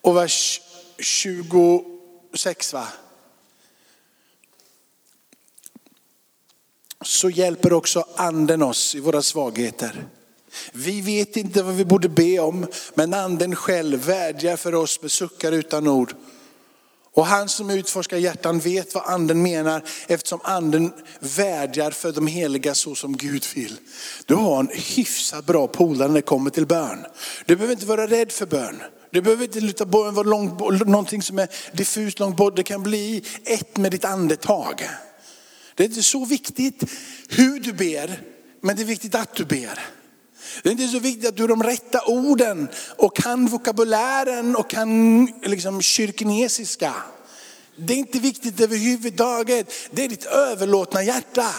och 0.01 0.17
vers 0.17 0.61
26 0.99 2.73
va? 2.73 2.89
Så 7.05 7.31
hjälper 7.31 7.73
också 7.73 8.07
anden 8.17 8.63
oss 8.63 8.95
i 8.95 9.01
våra 9.01 9.23
svagheter. 9.23 10.07
Vi 10.73 11.01
vet 11.01 11.37
inte 11.37 11.63
vad 11.63 11.75
vi 11.75 11.85
borde 11.85 12.09
be 12.09 12.39
om, 12.39 12.67
men 12.95 13.15
anden 13.15 13.57
själv 13.57 14.05
vädjar 14.05 14.57
för 14.57 14.75
oss 14.75 15.03
med 15.03 15.11
suckar 15.11 15.53
utan 15.53 15.87
ord. 15.87 16.15
Och 17.15 17.27
han 17.27 17.49
som 17.49 17.71
utforskar 17.71 18.17
hjärtan 18.17 18.61
vet 18.61 18.95
vad 18.95 19.05
anden 19.05 19.43
menar 19.43 19.83
eftersom 20.07 20.41
anden 20.45 20.93
vädjar 21.21 21.91
för 21.91 22.13
de 22.13 22.27
heliga 22.27 22.75
så 22.75 22.95
som 22.95 23.17
Gud 23.17 23.47
vill. 23.55 23.77
Du 24.27 24.35
har 24.35 24.61
en 24.61 24.71
hyfsat 24.75 25.47
bra 25.47 25.67
polare 25.67 26.09
när 26.09 26.15
det 26.15 26.23
kommer 26.23 26.51
till 26.51 26.67
bön. 26.67 27.07
Du 27.47 27.57
behöver 27.57 27.75
inte 27.75 27.87
vara 27.87 28.07
rädd 28.07 28.33
för 28.33 28.47
bön. 28.47 28.83
Du 29.11 29.23
behöver 29.23 29.45
inte 29.45 29.61
luta 29.61 29.87
bön 29.87 30.15
vara 30.15 30.27
långt, 30.27 30.61
någonting 30.87 31.23
som 31.23 31.39
är 31.39 31.49
diffust 31.73 32.19
långt 32.19 32.37
bort. 32.37 32.57
Det 32.57 32.63
kan 32.63 32.83
bli 32.83 33.25
ett 33.45 33.77
med 33.77 33.91
ditt 33.91 34.05
andetag. 34.05 34.89
Det 35.75 35.83
är 35.83 35.89
inte 35.89 36.03
så 36.03 36.25
viktigt 36.25 36.85
hur 37.29 37.61
du 37.61 37.73
ber, 37.73 38.23
men 38.61 38.77
det 38.77 38.83
är 38.83 38.87
viktigt 38.87 39.15
att 39.15 39.35
du 39.35 39.45
ber. 39.45 39.98
Det 40.63 40.69
är 40.69 40.73
inte 40.73 40.89
så 40.89 40.99
viktigt 40.99 41.29
att 41.29 41.37
du 41.37 41.43
har 41.43 41.49
de 41.49 41.63
rätta 41.63 42.05
orden 42.07 42.69
och 42.97 43.17
kan 43.17 43.47
vokabulären 43.47 44.57
och 44.57 44.71
kan 44.71 45.27
liksom 45.43 45.83
kyrkinesiska. 45.83 46.95
Det 47.77 47.93
är 47.93 47.99
inte 47.99 48.19
viktigt 48.19 48.61
överhuvudtaget. 48.61 49.73
Det 49.91 50.05
är 50.05 50.09
ditt 50.09 50.25
överlåtna 50.25 51.03
hjärta. 51.03 51.55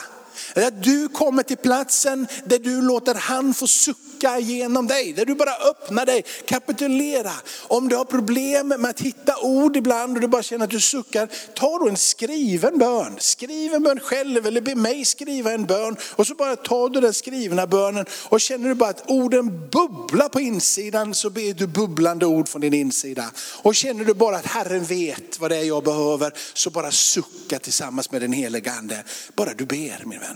Att 0.56 0.84
du 0.84 1.08
kommer 1.08 1.44
till 1.44 1.58
platsen 1.58 2.28
där 2.46 2.60
du 2.60 2.82
låter 2.82 3.16
han 3.16 3.54
få 3.54 3.68
sucka 3.68 4.10
sucka 4.20 4.40
genom 4.40 4.88
dig. 4.88 5.14
Där 5.14 5.26
du 5.26 5.36
bara 5.36 5.54
öppnar 5.70 6.06
dig, 6.06 6.24
kapitulera. 6.46 7.32
Om 7.68 7.88
du 7.88 7.96
har 7.96 8.06
problem 8.06 8.68
med 8.68 8.86
att 8.86 9.02
hitta 9.02 9.38
ord 9.42 9.78
ibland 9.78 10.16
och 10.16 10.22
du 10.22 10.28
bara 10.28 10.44
känner 10.44 10.66
att 10.66 10.72
du 10.72 10.80
suckar, 10.80 11.30
ta 11.54 11.80
då 11.80 11.90
en 11.90 11.98
skriven 11.98 12.78
bön. 12.78 13.16
Skriv 13.18 13.74
en 13.74 13.84
bön 13.84 14.00
själv 14.00 14.48
eller 14.48 14.62
be 14.62 14.76
mig 14.76 15.06
skriva 15.06 15.52
en 15.52 15.66
bön. 15.66 15.96
Och 16.16 16.28
så 16.28 16.36
bara 16.36 16.56
tar 16.56 16.90
du 16.90 17.02
den 17.02 17.14
skrivna 17.14 17.68
bönen 17.68 18.06
och 18.30 18.42
känner 18.42 18.70
du 18.70 18.76
bara 18.76 18.90
att 18.90 19.04
orden 19.08 19.70
bubblar 19.70 20.30
på 20.30 20.40
insidan 20.40 21.14
så 21.14 21.30
ber 21.30 21.54
du 21.54 21.68
bubblande 21.68 22.26
ord 22.26 22.48
från 22.48 22.62
din 22.62 22.74
insida. 22.74 23.32
Och 23.62 23.76
känner 23.76 24.06
du 24.06 24.14
bara 24.14 24.36
att 24.36 24.46
Herren 24.46 24.84
vet 24.84 25.40
vad 25.40 25.52
det 25.52 25.58
är 25.58 25.64
jag 25.64 25.84
behöver 25.84 26.34
så 26.54 26.70
bara 26.70 26.92
sucka 26.92 27.60
tillsammans 27.60 28.12
med 28.12 28.22
den 28.22 28.34
helige 28.34 28.72
Ande. 28.72 29.04
Bara 29.36 29.54
du 29.54 29.66
ber 29.66 30.04
min 30.06 30.20
vän. 30.20 30.29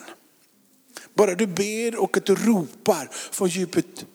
Bara 1.14 1.36
du 1.36 1.48
ber 1.48 2.02
och 2.02 2.18
att 2.18 2.26
du 2.26 2.36
ropar 2.36 3.10
från 3.12 3.48
djupet. 3.48 4.06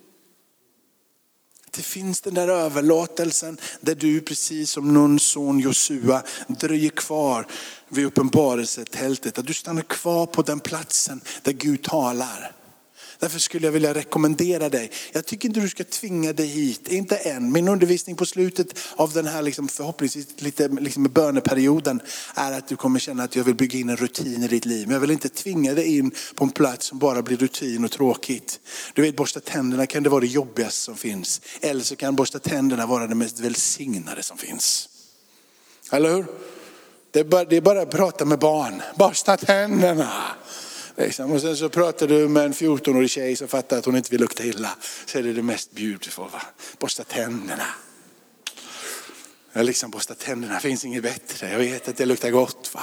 Det 1.71 1.83
finns 1.83 2.21
den 2.21 2.35
där 2.35 2.49
överlåtelsen 2.49 3.59
där 3.81 3.95
du 3.95 4.21
precis 4.21 4.71
som 4.71 4.95
Nuns 4.95 5.23
son 5.23 5.61
Josua 5.61 6.23
dröjer 6.47 6.91
kvar 6.91 7.47
vid 7.89 8.07
uppenbarelsetältet. 8.07 9.39
Att 9.39 9.47
du 9.47 9.55
stannar 9.55 9.83
kvar 9.83 10.27
på 10.27 10.43
den 10.43 10.61
platsen 10.61 11.21
där 11.43 11.53
Gud 11.53 11.83
talar. 11.83 12.53
Därför 13.19 13.39
skulle 13.39 13.67
jag 13.67 13.73
vilja 13.73 13.95
rekommendera 13.95 14.69
dig. 14.69 14.91
Jag 15.13 15.27
tycker 15.27 15.49
inte 15.49 15.61
du 15.61 15.69
ska 15.69 15.85
tvinga 15.85 16.33
dig 16.33 16.47
hit, 16.47 16.89
inte 16.89 17.17
än. 17.17 17.53
Min 17.53 17.69
undervisning 17.69 18.17
på 18.17 18.27
slutet 18.27 18.79
av 18.97 19.13
den 19.13 19.27
här 19.27 19.43
liksom 19.43 19.69
förhoppningsvis 19.69 20.27
lite 20.37 20.69
liksom 20.69 21.03
böneperioden 21.05 22.01
är 22.35 22.53
att 22.53 22.69
du 22.69 22.77
kommer 22.77 22.99
känna 22.99 23.23
att 23.23 23.37
jag 23.37 23.45
vill 23.45 23.55
bygga 23.55 23.79
in 23.79 23.89
en 23.89 23.97
rutin 23.97 24.43
i 24.43 24.49
ditt 24.49 24.65
liv. 24.65 24.87
Men 24.87 24.95
jag 24.95 25.01
vill 25.01 25.11
inte 25.11 25.29
tvinga 25.29 25.75
dig 25.75 25.99
in 25.99 26.11
på 26.35 26.45
en 26.45 26.51
plats 26.51 26.87
som 26.87 26.99
bara 26.99 27.23
blir 27.23 27.37
rutin 27.37 27.85
och 27.85 27.91
tråkigt. 27.91 28.61
Du 28.95 29.03
vet 29.03 29.17
borsta 29.17 29.41
tänderna 29.41 29.87
kan 29.87 30.03
det 30.03 30.09
vara 30.09 30.21
det 30.21 30.27
jobbigaste 30.27 30.81
som 30.81 30.97
finns. 30.97 31.41
Eller 31.61 31.85
så 31.85 31.97
kan 31.97 32.17
borsta 32.17 32.39
tänderna 32.39 32.87
vara 32.87 33.07
det 33.07 33.15
mest 33.15 33.41
välsignade 33.41 34.23
som 34.23 34.39
finns. 34.39 34.89
Eller 35.93 36.11
hur? 36.11 36.27
Det 37.11 37.21
är 37.21 37.25
bara, 37.25 37.45
det 37.45 37.57
är 37.57 37.61
bara 37.61 37.83
att 37.83 37.91
prata 37.91 38.25
med 38.25 38.39
barn. 38.39 38.83
Borsta 38.97 39.37
tänderna. 39.37 40.13
Liksom. 40.99 41.33
Och 41.33 41.41
sen 41.41 41.57
så 41.57 41.69
pratar 41.69 42.07
du 42.07 42.29
med 42.29 42.45
en 42.45 42.53
14-årig 42.53 43.11
tjej 43.11 43.37
som 43.37 43.49
fattar 43.49 43.79
att 43.79 43.85
hon 43.85 43.97
inte 43.97 44.11
vill 44.11 44.21
lukta 44.21 44.45
illa. 44.45 44.77
Så 45.07 45.19
är 45.19 45.23
det 45.23 45.33
det 45.33 45.43
mest 45.43 45.73
beautiful. 45.73 46.29
Va? 46.33 46.43
Borsta 46.79 47.05
tänderna. 47.05 47.67
Jag 49.53 49.67
liksom 49.67 49.91
borsta 49.91 50.15
tänderna, 50.15 50.61
finns 50.61 50.85
inget 50.85 51.03
bättre. 51.03 51.51
Jag 51.51 51.59
vet 51.59 51.89
att 51.89 51.97
det 51.97 52.07
luktar 52.07 52.31
gott. 52.31 52.71
Va? 52.75 52.83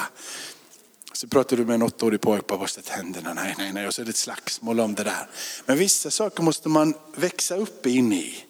Så 1.13 1.27
pratar 1.27 1.57
du 1.57 1.65
med 1.65 1.75
en 1.75 1.81
åttaårig 1.81 2.21
pojke, 2.21 2.45
bara 2.47 2.59
borsta 2.59 2.81
tänderna. 2.81 3.33
Nej, 3.33 3.55
nej, 3.57 3.73
nej. 3.73 3.87
Och 3.87 3.93
så 3.93 4.01
är 4.01 4.05
det 4.05 4.09
ett 4.09 4.17
slagsmål 4.17 4.79
om 4.79 4.95
det 4.95 5.03
där. 5.03 5.29
Men 5.65 5.77
vissa 5.77 6.11
saker 6.11 6.43
måste 6.43 6.69
man 6.69 6.93
växa 7.15 7.55
upp 7.55 7.85
in 7.85 8.13
i. 8.13 8.44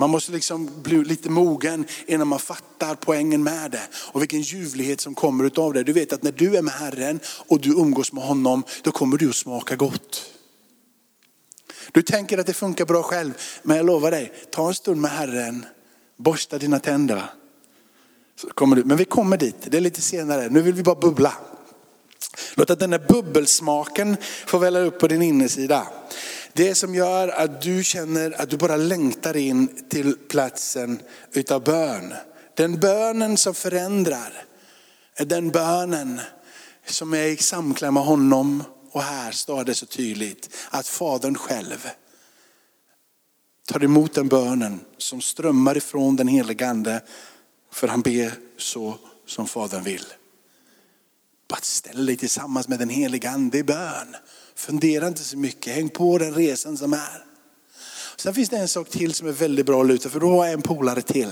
Man 0.00 0.10
måste 0.10 0.32
liksom 0.32 0.82
bli 0.82 1.04
lite 1.04 1.30
mogen 1.30 1.84
innan 2.06 2.28
man 2.28 2.38
fattar 2.38 2.94
poängen 2.94 3.42
med 3.42 3.70
det. 3.70 3.82
Och 3.94 4.22
vilken 4.22 4.40
ljuvlighet 4.40 5.00
som 5.00 5.14
kommer 5.14 5.44
utav 5.44 5.72
det. 5.72 5.82
Du 5.82 5.92
vet 5.92 6.12
att 6.12 6.22
när 6.22 6.32
du 6.32 6.56
är 6.56 6.62
med 6.62 6.74
Herren 6.74 7.20
och 7.26 7.60
du 7.60 7.70
umgås 7.70 8.12
med 8.12 8.24
honom, 8.24 8.62
då 8.82 8.92
kommer 8.92 9.16
du 9.16 9.28
att 9.28 9.36
smaka 9.36 9.76
gott. 9.76 10.32
Du 11.92 12.02
tänker 12.02 12.38
att 12.38 12.46
det 12.46 12.52
funkar 12.52 12.84
bra 12.84 13.02
själv, 13.02 13.32
men 13.62 13.76
jag 13.76 13.86
lovar 13.86 14.10
dig, 14.10 14.32
ta 14.50 14.68
en 14.68 14.74
stund 14.74 15.00
med 15.00 15.10
Herren, 15.10 15.66
borsta 16.16 16.58
dina 16.58 16.78
tänder. 16.78 17.22
Så 18.36 18.48
kommer 18.48 18.76
du. 18.76 18.84
Men 18.84 18.96
vi 18.96 19.04
kommer 19.04 19.36
dit, 19.36 19.56
det 19.62 19.76
är 19.76 19.80
lite 19.80 20.00
senare. 20.00 20.48
Nu 20.48 20.62
vill 20.62 20.74
vi 20.74 20.82
bara 20.82 21.00
bubbla. 21.00 21.32
Låt 22.54 22.70
att 22.70 22.80
den 22.80 22.92
här 22.92 23.06
bubbelsmaken 23.08 24.16
få 24.46 24.58
välla 24.58 24.80
upp 24.80 24.98
på 24.98 25.08
din 25.08 25.22
innersida. 25.22 25.86
Det 26.52 26.74
som 26.74 26.94
gör 26.94 27.28
att 27.28 27.62
du 27.62 27.84
känner 27.84 28.40
att 28.40 28.50
du 28.50 28.56
bara 28.56 28.76
längtar 28.76 29.36
in 29.36 29.88
till 29.88 30.16
platsen 30.16 31.02
utav 31.32 31.64
bön. 31.64 32.14
Den 32.56 32.80
bönen 32.80 33.36
som 33.36 33.54
förändrar 33.54 34.44
är 35.16 35.24
den 35.24 35.50
bönen 35.50 36.20
som 36.86 37.14
är 37.14 37.24
i 37.24 37.36
samklang 37.36 37.94
med 37.94 38.02
honom. 38.02 38.64
Och 38.92 39.02
här 39.02 39.32
står 39.32 39.64
det 39.64 39.74
så 39.74 39.86
tydligt 39.86 40.56
att 40.70 40.88
Fadern 40.88 41.34
själv 41.34 41.88
tar 43.66 43.84
emot 43.84 44.14
den 44.14 44.28
bönen 44.28 44.80
som 44.98 45.20
strömmar 45.20 45.76
ifrån 45.76 46.16
den 46.16 46.28
helige 46.28 46.68
Ande. 46.68 47.02
För 47.72 47.88
han 47.88 48.00
ber 48.00 48.32
så 48.56 48.98
som 49.26 49.46
Fadern 49.46 49.84
vill. 49.84 50.04
Bara 51.48 51.60
ställ 51.60 52.06
dig 52.06 52.16
tillsammans 52.16 52.68
med 52.68 52.78
den 52.78 52.88
helige 52.88 53.30
Ande 53.30 53.58
i 53.58 53.62
bön. 53.62 54.16
Fundera 54.60 55.06
inte 55.06 55.24
så 55.24 55.38
mycket, 55.38 55.74
häng 55.74 55.88
på 55.88 56.18
den 56.18 56.34
resan 56.34 56.76
som 56.76 56.92
är. 56.92 57.24
Sen 58.16 58.34
finns 58.34 58.48
det 58.48 58.56
en 58.56 58.68
sak 58.68 58.90
till 58.90 59.14
som 59.14 59.28
är 59.28 59.32
väldigt 59.32 59.66
bra 59.66 59.80
att 59.80 59.86
luta 59.86 60.08
för 60.08 60.20
då 60.20 60.28
har 60.30 60.44
jag 60.44 60.54
en 60.54 60.62
polare 60.62 61.02
till. 61.02 61.30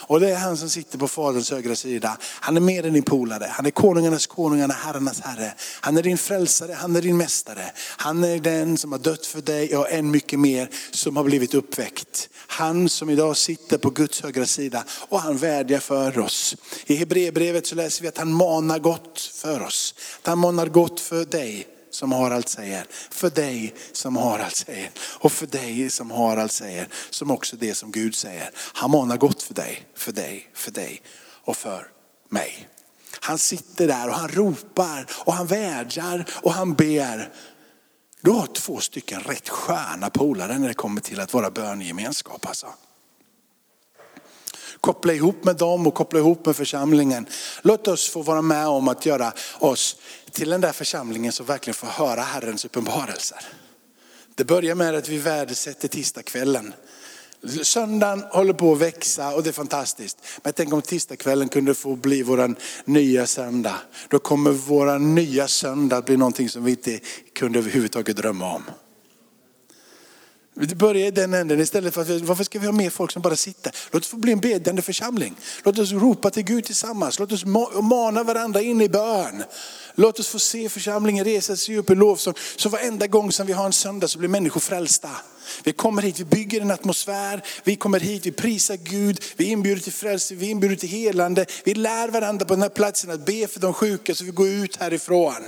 Och 0.00 0.20
det 0.20 0.30
är 0.30 0.36
han 0.36 0.56
som 0.56 0.68
sitter 0.68 0.98
på 0.98 1.08
faderns 1.08 1.50
högra 1.50 1.76
sida. 1.76 2.18
Han 2.22 2.56
är 2.56 2.60
mer 2.60 2.86
än 2.86 2.92
din 2.92 3.02
polare. 3.02 3.46
Han 3.50 3.66
är 3.66 3.70
konungarnas 3.70 4.26
konungarna, 4.26 4.74
herrarnas 4.74 5.20
herre. 5.20 5.54
Han 5.80 5.98
är 5.98 6.02
din 6.02 6.18
frälsare, 6.18 6.72
han 6.72 6.96
är 6.96 7.02
din 7.02 7.16
mästare. 7.16 7.72
Han 7.96 8.24
är 8.24 8.38
den 8.38 8.78
som 8.78 8.92
har 8.92 8.98
dött 8.98 9.26
för 9.26 9.40
dig 9.40 9.76
och 9.76 9.92
än 9.92 10.10
mycket 10.10 10.38
mer 10.38 10.70
som 10.90 11.16
har 11.16 11.24
blivit 11.24 11.54
uppväckt. 11.54 12.28
Han 12.46 12.88
som 12.88 13.10
idag 13.10 13.36
sitter 13.36 13.78
på 13.78 13.90
Guds 13.90 14.22
högra 14.22 14.46
sida 14.46 14.84
och 15.08 15.20
han 15.20 15.36
vädjar 15.36 15.80
för 15.80 16.18
oss. 16.18 16.56
I 16.86 16.94
Hebreerbrevet 16.94 17.66
så 17.66 17.74
läser 17.74 18.02
vi 18.02 18.08
att 18.08 18.18
han 18.18 18.32
manar 18.32 18.78
gott 18.78 19.20
för 19.20 19.62
oss. 19.62 19.94
Att 20.22 20.26
han 20.26 20.38
manar 20.38 20.66
gott 20.66 21.00
för 21.00 21.24
dig 21.24 21.66
som 21.90 22.12
Harald 22.12 22.48
säger. 22.48 22.86
För 23.10 23.30
dig 23.30 23.74
som 23.92 24.16
Harald 24.16 24.56
säger. 24.56 24.90
Och 25.18 25.32
för 25.32 25.46
dig 25.46 25.90
som 25.90 26.10
Harald 26.10 26.50
säger. 26.50 26.88
Som 27.10 27.30
också 27.30 27.56
det 27.56 27.74
som 27.74 27.92
Gud 27.92 28.14
säger. 28.14 28.50
Han 28.56 28.90
manar 28.90 29.16
gott 29.16 29.42
för 29.42 29.54
dig, 29.54 29.88
för 29.96 30.12
dig, 30.12 30.50
för 30.54 30.70
dig 30.70 31.02
och 31.44 31.56
för 31.56 31.88
mig. 32.28 32.68
Han 33.20 33.38
sitter 33.38 33.88
där 33.88 34.08
och 34.08 34.14
han 34.14 34.28
ropar 34.28 35.06
och 35.10 35.32
han 35.32 35.46
vädjar 35.46 36.24
och 36.42 36.52
han 36.52 36.74
ber. 36.74 37.32
Du 38.20 38.30
har 38.30 38.46
två 38.46 38.80
stycken 38.80 39.20
rätt 39.20 39.48
sköna 39.48 40.10
polare 40.10 40.58
när 40.58 40.68
det 40.68 40.74
kommer 40.74 41.00
till 41.00 41.20
att 41.20 41.34
vara 41.34 41.50
bönegemenskap. 41.50 42.46
Alltså. 42.46 42.66
Koppla 44.80 45.12
ihop 45.12 45.44
med 45.44 45.56
dem 45.56 45.86
och 45.86 45.94
koppla 45.94 46.18
ihop 46.18 46.46
med 46.46 46.56
församlingen. 46.56 47.26
Låt 47.62 47.88
oss 47.88 48.08
få 48.08 48.22
vara 48.22 48.42
med 48.42 48.66
om 48.66 48.88
att 48.88 49.06
göra 49.06 49.32
oss 49.58 49.96
till 50.30 50.50
den 50.50 50.60
där 50.60 50.72
församlingen 50.72 51.32
som 51.32 51.46
verkligen 51.46 51.74
får 51.74 51.86
höra 51.86 52.20
Herrens 52.20 52.64
uppenbarelser. 52.64 53.38
Det 54.34 54.44
börjar 54.44 54.74
med 54.74 54.94
att 54.94 55.08
vi 55.08 55.18
värdesätter 55.18 55.88
tisdagskvällen. 55.88 56.72
Söndagen 57.62 58.24
håller 58.30 58.52
på 58.52 58.72
att 58.72 58.78
växa 58.78 59.34
och 59.34 59.42
det 59.42 59.50
är 59.50 59.52
fantastiskt. 59.52 60.18
Men 60.42 60.52
tänk 60.52 60.72
om 60.72 60.82
tisdagskvällen 60.82 61.48
kunde 61.48 61.74
få 61.74 61.96
bli 61.96 62.22
vår 62.22 62.54
nya 62.84 63.26
söndag. 63.26 63.76
Då 64.08 64.18
kommer 64.18 64.50
vår 64.50 64.98
nya 64.98 65.48
söndag 65.48 66.02
bli 66.02 66.16
någonting 66.16 66.48
som 66.48 66.64
vi 66.64 66.70
inte 66.70 67.00
kunde 67.34 67.58
överhuvudtaget 67.58 68.16
drömma 68.16 68.54
om. 68.54 68.62
Det 70.54 70.74
börjar 70.74 71.06
i 71.06 71.10
den 71.10 71.34
änden 71.34 71.60
istället 71.60 71.94
för 71.94 72.00
att 72.00 72.20
varför 72.20 72.44
ska 72.44 72.58
vi 72.58 72.66
ha 72.66 72.72
mer 72.72 72.90
folk 72.90 73.10
som 73.12 73.22
bara 73.22 73.36
sitter? 73.36 73.74
Låt 73.90 74.02
oss 74.02 74.08
få 74.08 74.16
bli 74.16 74.32
en 74.32 74.40
bedjande 74.40 74.82
församling. 74.82 75.36
Låt 75.64 75.78
oss 75.78 75.92
ropa 75.92 76.30
till 76.30 76.42
Gud 76.42 76.64
tillsammans. 76.64 77.18
Låt 77.18 77.32
oss 77.32 77.44
mana 77.82 78.22
varandra 78.22 78.60
in 78.60 78.80
i 78.80 78.88
bön. 78.88 79.44
Låt 79.94 80.18
oss 80.18 80.28
få 80.28 80.38
se 80.38 80.68
församlingen 80.68 81.24
resa 81.24 81.56
sig 81.56 81.76
upp 81.76 81.90
i 81.90 81.94
lovsång. 81.94 82.34
Så 82.56 82.68
varenda 82.68 83.06
gång 83.06 83.32
som 83.32 83.46
vi 83.46 83.52
har 83.52 83.66
en 83.66 83.72
söndag 83.72 84.08
så 84.08 84.18
blir 84.18 84.28
människor 84.28 84.60
frälsta. 84.60 85.10
Vi 85.64 85.72
kommer 85.72 86.02
hit, 86.02 86.20
vi 86.20 86.24
bygger 86.24 86.60
en 86.60 86.70
atmosfär, 86.70 87.42
vi 87.64 87.76
kommer 87.76 88.00
hit, 88.00 88.26
vi 88.26 88.32
prisar 88.32 88.76
Gud, 88.76 89.20
vi 89.36 89.44
inbjuder 89.44 89.82
till 89.82 89.92
frälsning, 89.92 90.38
vi 90.38 90.50
inbjuder 90.50 90.76
till 90.76 90.88
helande. 90.88 91.46
Vi 91.64 91.74
lär 91.74 92.08
varandra 92.08 92.46
på 92.46 92.54
den 92.54 92.62
här 92.62 92.68
platsen 92.68 93.10
att 93.10 93.26
be 93.26 93.46
för 93.46 93.60
de 93.60 93.74
sjuka 93.74 94.14
så 94.14 94.24
vi 94.24 94.30
går 94.30 94.48
ut 94.48 94.76
härifrån. 94.76 95.44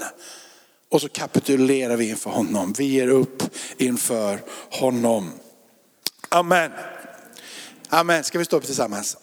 Och 0.93 1.01
så 1.01 1.09
kapitulerar 1.09 1.97
vi 1.97 2.09
inför 2.09 2.31
honom. 2.31 2.73
Vi 2.79 2.85
ger 2.85 3.09
upp 3.09 3.43
inför 3.77 4.43
honom. 4.71 5.31
Amen. 6.29 6.71
Amen. 7.89 8.25
Ska 8.25 8.39
vi 8.39 8.45
stå 8.45 8.57
upp 8.57 8.65
tillsammans? 8.65 9.17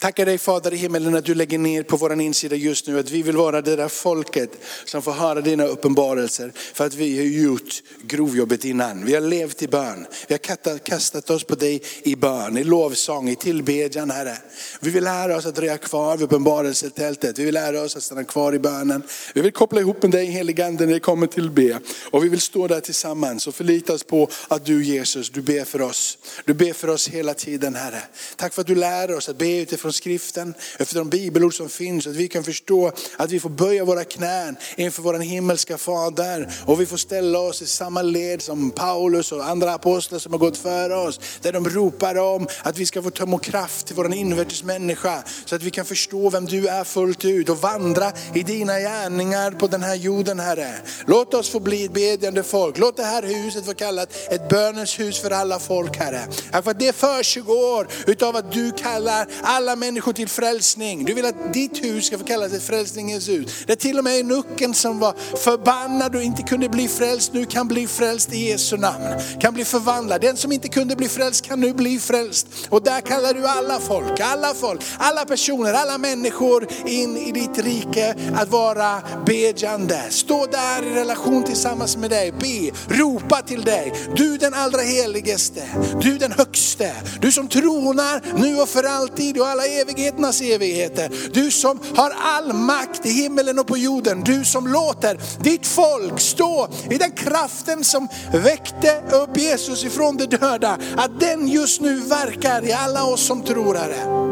Tackar 0.00 0.26
dig 0.26 0.38
Fader 0.38 0.74
i 0.74 0.76
himmelen 0.76 1.14
att 1.14 1.24
du 1.24 1.34
lägger 1.34 1.58
ner 1.58 1.82
på 1.82 1.96
vår 1.96 2.20
insida 2.20 2.56
just 2.56 2.86
nu 2.86 2.98
att 2.98 3.10
vi 3.10 3.22
vill 3.22 3.36
vara 3.36 3.62
det 3.62 3.76
där 3.76 3.88
folket 3.88 4.50
som 4.84 5.02
får 5.02 5.12
höra 5.12 5.40
dina 5.40 5.64
uppenbarelser. 5.64 6.52
För 6.74 6.86
att 6.86 6.94
vi 6.94 7.18
har 7.18 7.24
gjort 7.24 7.82
grovjobbet 8.02 8.64
innan. 8.64 9.04
Vi 9.04 9.14
har 9.14 9.20
levt 9.20 9.62
i 9.62 9.68
bön. 9.68 10.06
Vi 10.28 10.34
har 10.34 10.78
kastat 10.78 11.30
oss 11.30 11.44
på 11.44 11.54
dig 11.54 11.82
i 12.02 12.16
bön, 12.16 12.58
i 12.58 12.64
lovsång, 12.64 13.28
i 13.28 13.36
tillbedjan 13.36 14.10
Herre. 14.10 14.36
Vi 14.80 14.90
vill 14.90 15.04
lära 15.04 15.36
oss 15.36 15.46
att 15.46 15.54
dröja 15.54 15.78
kvar 15.78 16.16
vid 16.16 16.24
uppenbarelsetältet. 16.24 17.38
Vi 17.38 17.44
vill 17.44 17.54
lära 17.54 17.82
oss 17.82 17.96
att 17.96 18.02
stanna 18.02 18.24
kvar 18.24 18.54
i 18.54 18.58
bönen. 18.58 19.02
Vi 19.34 19.40
vill 19.40 19.52
koppla 19.52 19.80
ihop 19.80 20.02
med 20.02 20.10
dig 20.10 20.26
heligande 20.26 20.86
när 20.86 20.92
det 20.92 21.00
kommer 21.00 21.26
till 21.26 21.50
be. 21.50 21.80
Och 22.10 22.24
vi 22.24 22.28
vill 22.28 22.40
stå 22.40 22.66
där 22.66 22.80
tillsammans 22.80 23.46
och 23.46 23.54
förlita 23.54 23.92
oss 23.92 24.04
på 24.04 24.28
att 24.48 24.64
du 24.64 24.84
Jesus, 24.84 25.30
du 25.30 25.42
ber 25.42 25.64
för 25.64 25.82
oss. 25.82 26.18
Du 26.44 26.54
ber 26.54 26.72
för 26.72 26.88
oss 26.88 27.08
hela 27.08 27.34
tiden 27.34 27.74
Herre. 27.74 28.02
Tack 28.36 28.54
för 28.54 28.60
att 28.60 28.66
du 28.66 28.74
lär 28.74 29.16
oss 29.16 29.28
att 29.28 29.38
be 29.38 29.60
utifrån 29.60 29.89
från 29.90 29.94
skriften, 29.94 30.54
efter 30.78 30.96
de 30.96 31.08
bibelord 31.08 31.56
som 31.56 31.68
finns. 31.68 32.06
Att 32.06 32.16
vi 32.16 32.28
kan 32.28 32.44
förstå 32.44 32.92
att 33.16 33.30
vi 33.30 33.40
får 33.40 33.50
böja 33.50 33.84
våra 33.84 34.04
knän 34.04 34.56
inför 34.76 35.02
vår 35.02 35.14
himmelska 35.14 35.78
fader. 35.78 36.52
Och 36.66 36.80
vi 36.80 36.86
får 36.86 36.96
ställa 36.96 37.38
oss 37.38 37.62
i 37.62 37.66
samma 37.66 38.02
led 38.02 38.42
som 38.42 38.70
Paulus 38.70 39.32
och 39.32 39.44
andra 39.44 39.74
apostlar 39.74 40.18
som 40.18 40.32
har 40.32 40.38
gått 40.38 40.56
före 40.56 40.96
oss. 40.96 41.20
Där 41.42 41.52
de 41.52 41.68
ropar 41.68 42.18
om 42.18 42.48
att 42.62 42.78
vi 42.78 42.86
ska 42.86 43.02
få 43.02 43.10
tömma 43.10 43.38
kraft 43.38 43.86
till 43.86 43.96
vår 43.96 44.14
invärtes 44.14 44.62
människa. 44.62 45.22
Så 45.44 45.54
att 45.54 45.62
vi 45.62 45.70
kan 45.70 45.84
förstå 45.84 46.30
vem 46.30 46.46
du 46.46 46.68
är 46.68 46.84
fullt 46.84 47.24
ut 47.24 47.48
och 47.48 47.58
vandra 47.58 48.12
i 48.34 48.42
dina 48.42 48.78
gärningar 48.78 49.50
på 49.50 49.66
den 49.66 49.82
här 49.82 49.94
jorden 49.94 50.40
Herre. 50.40 50.74
Låt 51.06 51.34
oss 51.34 51.50
få 51.50 51.60
bli 51.60 51.84
ett 51.84 51.92
bedjande 51.92 52.42
folk. 52.42 52.78
Låt 52.78 52.96
det 52.96 53.04
här 53.04 53.22
huset 53.22 53.66
vara 53.66 53.76
kallat 53.76 54.08
ett 54.30 54.48
bönens 54.48 55.00
hus 55.00 55.20
för 55.20 55.30
alla 55.30 55.58
folk 55.58 55.96
Herre. 55.96 56.22
För 56.62 56.74
det 56.74 56.92
försiggår 56.92 57.88
utav 58.06 58.36
att 58.36 58.52
du 58.52 58.72
kallar 58.72 59.26
alla 59.42 59.76
människor 59.80 60.12
till 60.12 60.28
frälsning. 60.28 61.04
Du 61.04 61.14
vill 61.14 61.24
att 61.24 61.52
ditt 61.52 61.84
hus 61.84 62.06
ska 62.06 62.18
få 62.18 62.24
kallas 62.24 62.52
ett 62.52 62.62
frälsningens 62.62 63.28
hus. 63.28 63.64
Det 63.66 63.72
är 63.72 63.76
till 63.76 63.98
och 63.98 64.04
med 64.04 64.20
enucken 64.20 64.74
som 64.74 64.98
var 64.98 65.14
förbannad 65.36 66.16
och 66.16 66.22
inte 66.22 66.42
kunde 66.42 66.68
bli 66.68 66.88
frälst 66.88 67.32
nu 67.32 67.44
kan 67.44 67.68
bli 67.68 67.86
frälst 67.86 68.32
i 68.32 68.48
Jesu 68.48 68.76
namn. 68.76 69.04
Kan 69.40 69.54
bli 69.54 69.64
förvandlad. 69.64 70.20
Den 70.20 70.36
som 70.36 70.52
inte 70.52 70.68
kunde 70.68 70.96
bli 70.96 71.08
frälst 71.08 71.44
kan 71.44 71.60
nu 71.60 71.74
bli 71.74 71.98
frälst. 71.98 72.46
Och 72.68 72.82
där 72.82 73.00
kallar 73.00 73.34
du 73.34 73.46
alla 73.46 73.80
folk, 73.80 74.20
alla 74.20 74.54
folk, 74.54 74.80
alla 74.98 75.24
personer, 75.24 75.72
alla 75.72 75.98
människor 75.98 76.68
in 76.86 77.16
i 77.16 77.32
ditt 77.32 77.58
rike 77.58 78.14
att 78.34 78.48
vara 78.48 79.02
bedjande. 79.26 80.00
Stå 80.10 80.46
där 80.46 80.82
i 80.82 80.94
relation 80.94 81.44
tillsammans 81.44 81.96
med 81.96 82.10
dig, 82.10 82.32
be, 82.32 82.70
ropa 82.94 83.42
till 83.42 83.62
dig. 83.62 83.92
Du 84.16 84.36
den 84.36 84.54
allra 84.54 84.80
heligaste, 84.80 85.62
du 86.02 86.18
den 86.18 86.32
högste, 86.32 86.92
du 87.20 87.32
som 87.32 87.48
tronar 87.48 88.22
nu 88.38 88.60
och 88.60 88.68
för 88.68 88.84
alltid 88.84 89.38
och 89.38 89.46
alla 89.46 89.66
evigheternas 89.80 90.40
evigheter. 90.40 91.10
Du 91.32 91.50
som 91.50 91.78
har 91.96 92.12
all 92.22 92.52
makt 92.52 93.06
i 93.06 93.10
himmelen 93.10 93.58
och 93.58 93.66
på 93.66 93.76
jorden. 93.76 94.22
Du 94.24 94.44
som 94.44 94.66
låter 94.66 95.20
ditt 95.40 95.66
folk 95.66 96.20
stå 96.20 96.68
i 96.90 96.98
den 96.98 97.10
kraften 97.10 97.84
som 97.84 98.08
väckte 98.32 99.02
upp 99.12 99.38
Jesus 99.38 99.84
ifrån 99.84 100.16
de 100.16 100.26
döda. 100.26 100.78
Att 100.96 101.20
den 101.20 101.48
just 101.48 101.80
nu 101.80 102.00
verkar 102.00 102.64
i 102.64 102.72
alla 102.72 103.04
oss 103.04 103.20
som 103.20 103.42
tror 103.42 103.74
Herre. 103.74 104.30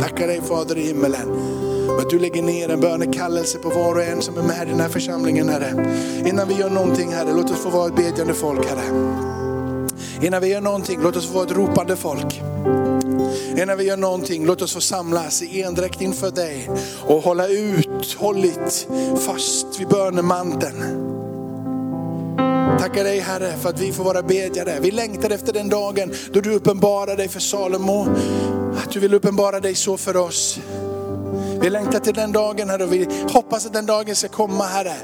Tackar 0.00 0.26
dig 0.26 0.40
Fader 0.48 0.78
i 0.78 0.86
himmelen. 0.86 1.52
Att 2.00 2.10
du 2.10 2.18
lägger 2.18 2.42
ner 2.42 2.68
en 2.68 2.80
bönekallelse 2.80 3.58
på 3.58 3.68
var 3.68 3.94
och 3.94 4.02
en 4.02 4.22
som 4.22 4.38
är 4.38 4.42
med 4.42 4.68
i 4.68 4.70
den 4.70 4.80
här 4.80 4.88
församlingen 4.88 5.48
Herre. 5.48 5.94
Innan 6.26 6.48
vi 6.48 6.54
gör 6.54 6.70
någonting 6.70 7.12
Herre, 7.12 7.32
låt 7.32 7.50
oss 7.50 7.62
få 7.62 7.70
vara 7.70 7.86
ett 7.86 7.96
bedjande 7.96 8.34
folk 8.34 8.66
Herre. 8.66 8.82
Innan 10.22 10.42
vi 10.42 10.48
gör 10.48 10.60
någonting, 10.60 11.00
låt 11.02 11.16
oss 11.16 11.26
få 11.26 11.34
vara 11.34 11.44
ett 11.44 11.52
ropande 11.52 11.96
folk. 11.96 12.42
Innan 13.56 13.78
vi 13.78 13.84
gör 13.84 13.96
någonting, 13.96 14.46
låt 14.46 14.62
oss 14.62 14.72
få 14.72 14.80
samlas 14.80 15.42
i 15.42 15.62
endräkt 15.62 16.00
inför 16.00 16.30
dig 16.30 16.70
och 17.06 17.22
hålla 17.22 17.48
uthålligt 17.48 18.88
fast 19.26 19.80
vid 19.80 19.88
bönemanteln. 19.88 21.08
Tackar 22.78 23.04
dig 23.04 23.18
Herre 23.18 23.56
för 23.62 23.68
att 23.68 23.80
vi 23.80 23.92
får 23.92 24.04
vara 24.04 24.22
bedjare. 24.22 24.78
Vi 24.80 24.90
längtar 24.90 25.30
efter 25.30 25.52
den 25.52 25.68
dagen 25.68 26.12
då 26.32 26.40
du 26.40 26.54
uppenbarar 26.54 27.16
dig 27.16 27.28
för 27.28 27.40
Salomo. 27.40 28.06
Att 28.76 28.90
du 28.90 29.00
vill 29.00 29.14
uppenbara 29.14 29.60
dig 29.60 29.74
så 29.74 29.96
för 29.96 30.16
oss. 30.16 30.60
Vi 31.62 31.70
längtar 31.70 31.98
till 31.98 32.14
den 32.14 32.32
dagen 32.32 32.70
Herre 32.70 32.84
och 32.84 32.92
vi 32.92 33.08
hoppas 33.32 33.66
att 33.66 33.72
den 33.72 33.86
dagen 33.86 34.16
ska 34.16 34.28
komma 34.28 34.64
Herre. 34.64 34.94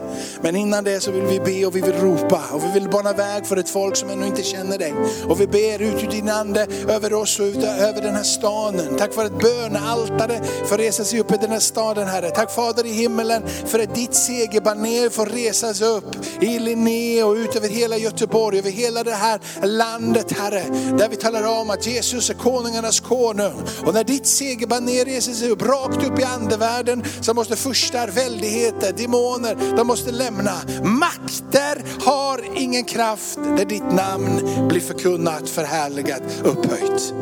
Men 0.40 0.56
innan 0.56 0.84
det 0.84 1.00
så 1.00 1.10
vill 1.10 1.22
vi 1.22 1.40
be 1.40 1.66
och 1.66 1.76
vi 1.76 1.80
vill 1.80 1.92
ropa 1.92 2.42
och 2.52 2.64
vi 2.64 2.72
vill 2.80 2.88
bana 2.88 3.12
väg 3.12 3.46
för 3.46 3.56
ett 3.56 3.68
folk 3.68 3.96
som 3.96 4.10
ännu 4.10 4.26
inte 4.26 4.42
känner 4.42 4.78
dig. 4.78 4.94
Och 5.28 5.40
vi 5.40 5.46
ber 5.46 5.82
ut 5.82 6.02
ur 6.02 6.10
din 6.10 6.28
ande 6.28 6.66
över 6.88 7.12
oss 7.12 7.40
och 7.40 7.44
ut 7.44 7.64
över 7.64 8.02
den 8.02 8.14
här 8.14 8.22
staden. 8.22 8.96
Tack 8.98 9.12
för 9.14 9.24
att 9.24 9.40
bönealtare 9.40 10.40
får 10.66 10.78
resa 10.78 11.04
sig 11.04 11.20
upp 11.20 11.32
i 11.32 11.36
den 11.36 11.50
här 11.50 11.58
staden 11.58 12.06
Herre. 12.06 12.30
Tack 12.30 12.50
Fader 12.50 12.86
i 12.86 12.92
himmelen 12.92 13.42
för 13.66 13.78
att 13.78 13.94
ditt 13.94 14.14
segerbaner 14.14 15.10
får 15.10 15.26
resas 15.26 15.80
upp 15.80 16.16
i 16.40 16.58
Linné 16.58 17.22
och 17.22 17.34
ut 17.34 17.56
över 17.56 17.68
hela 17.68 17.96
Göteborg, 17.96 18.58
över 18.58 18.70
hela 18.70 19.04
det 19.04 19.14
här 19.14 19.40
landet 19.62 20.32
Herre. 20.38 20.64
Där 20.98 21.08
vi 21.08 21.16
talar 21.16 21.60
om 21.60 21.70
att 21.70 21.86
Jesus 21.86 22.30
är 22.30 22.34
konungarnas 22.34 23.00
konung. 23.00 23.62
Och 23.86 23.94
när 23.94 24.04
ditt 24.04 24.26
segerbaner 24.26 25.04
reser 25.04 25.32
sig 25.32 25.50
upp 25.50 25.62
rakt 25.62 26.06
upp 26.06 26.18
i 26.18 26.24
Anden 26.24 26.47
andevärlden 26.52 27.04
så 27.20 27.34
måste 27.34 27.56
furstar, 27.56 28.08
väldigheter, 28.08 28.92
demoner, 28.92 29.76
de 29.76 29.86
måste 29.86 30.10
lämna. 30.10 30.52
Makter 30.82 32.04
har 32.04 32.40
ingen 32.56 32.84
kraft 32.84 33.38
där 33.56 33.64
ditt 33.64 33.92
namn 33.92 34.68
blir 34.68 34.80
förkunnat, 34.80 35.48
förhärligat, 35.48 36.22
upphöjt. 36.44 37.14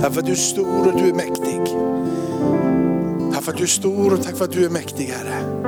Därför 0.00 0.20
att 0.20 0.26
du 0.26 0.32
är 0.32 0.36
stor 0.36 0.86
och 0.86 1.00
du 1.00 1.08
är 1.08 1.14
mäktig. 1.14 1.60
Tack 3.34 3.44
för 3.44 3.52
att 3.52 3.58
du 3.58 3.64
är 3.64 3.68
stor 3.68 4.12
och 4.12 4.22
tack 4.22 4.36
för 4.36 4.44
att 4.44 4.52
du 4.52 4.64
är 4.64 4.70
mäktig 4.70 5.04
Herre. 5.04 5.64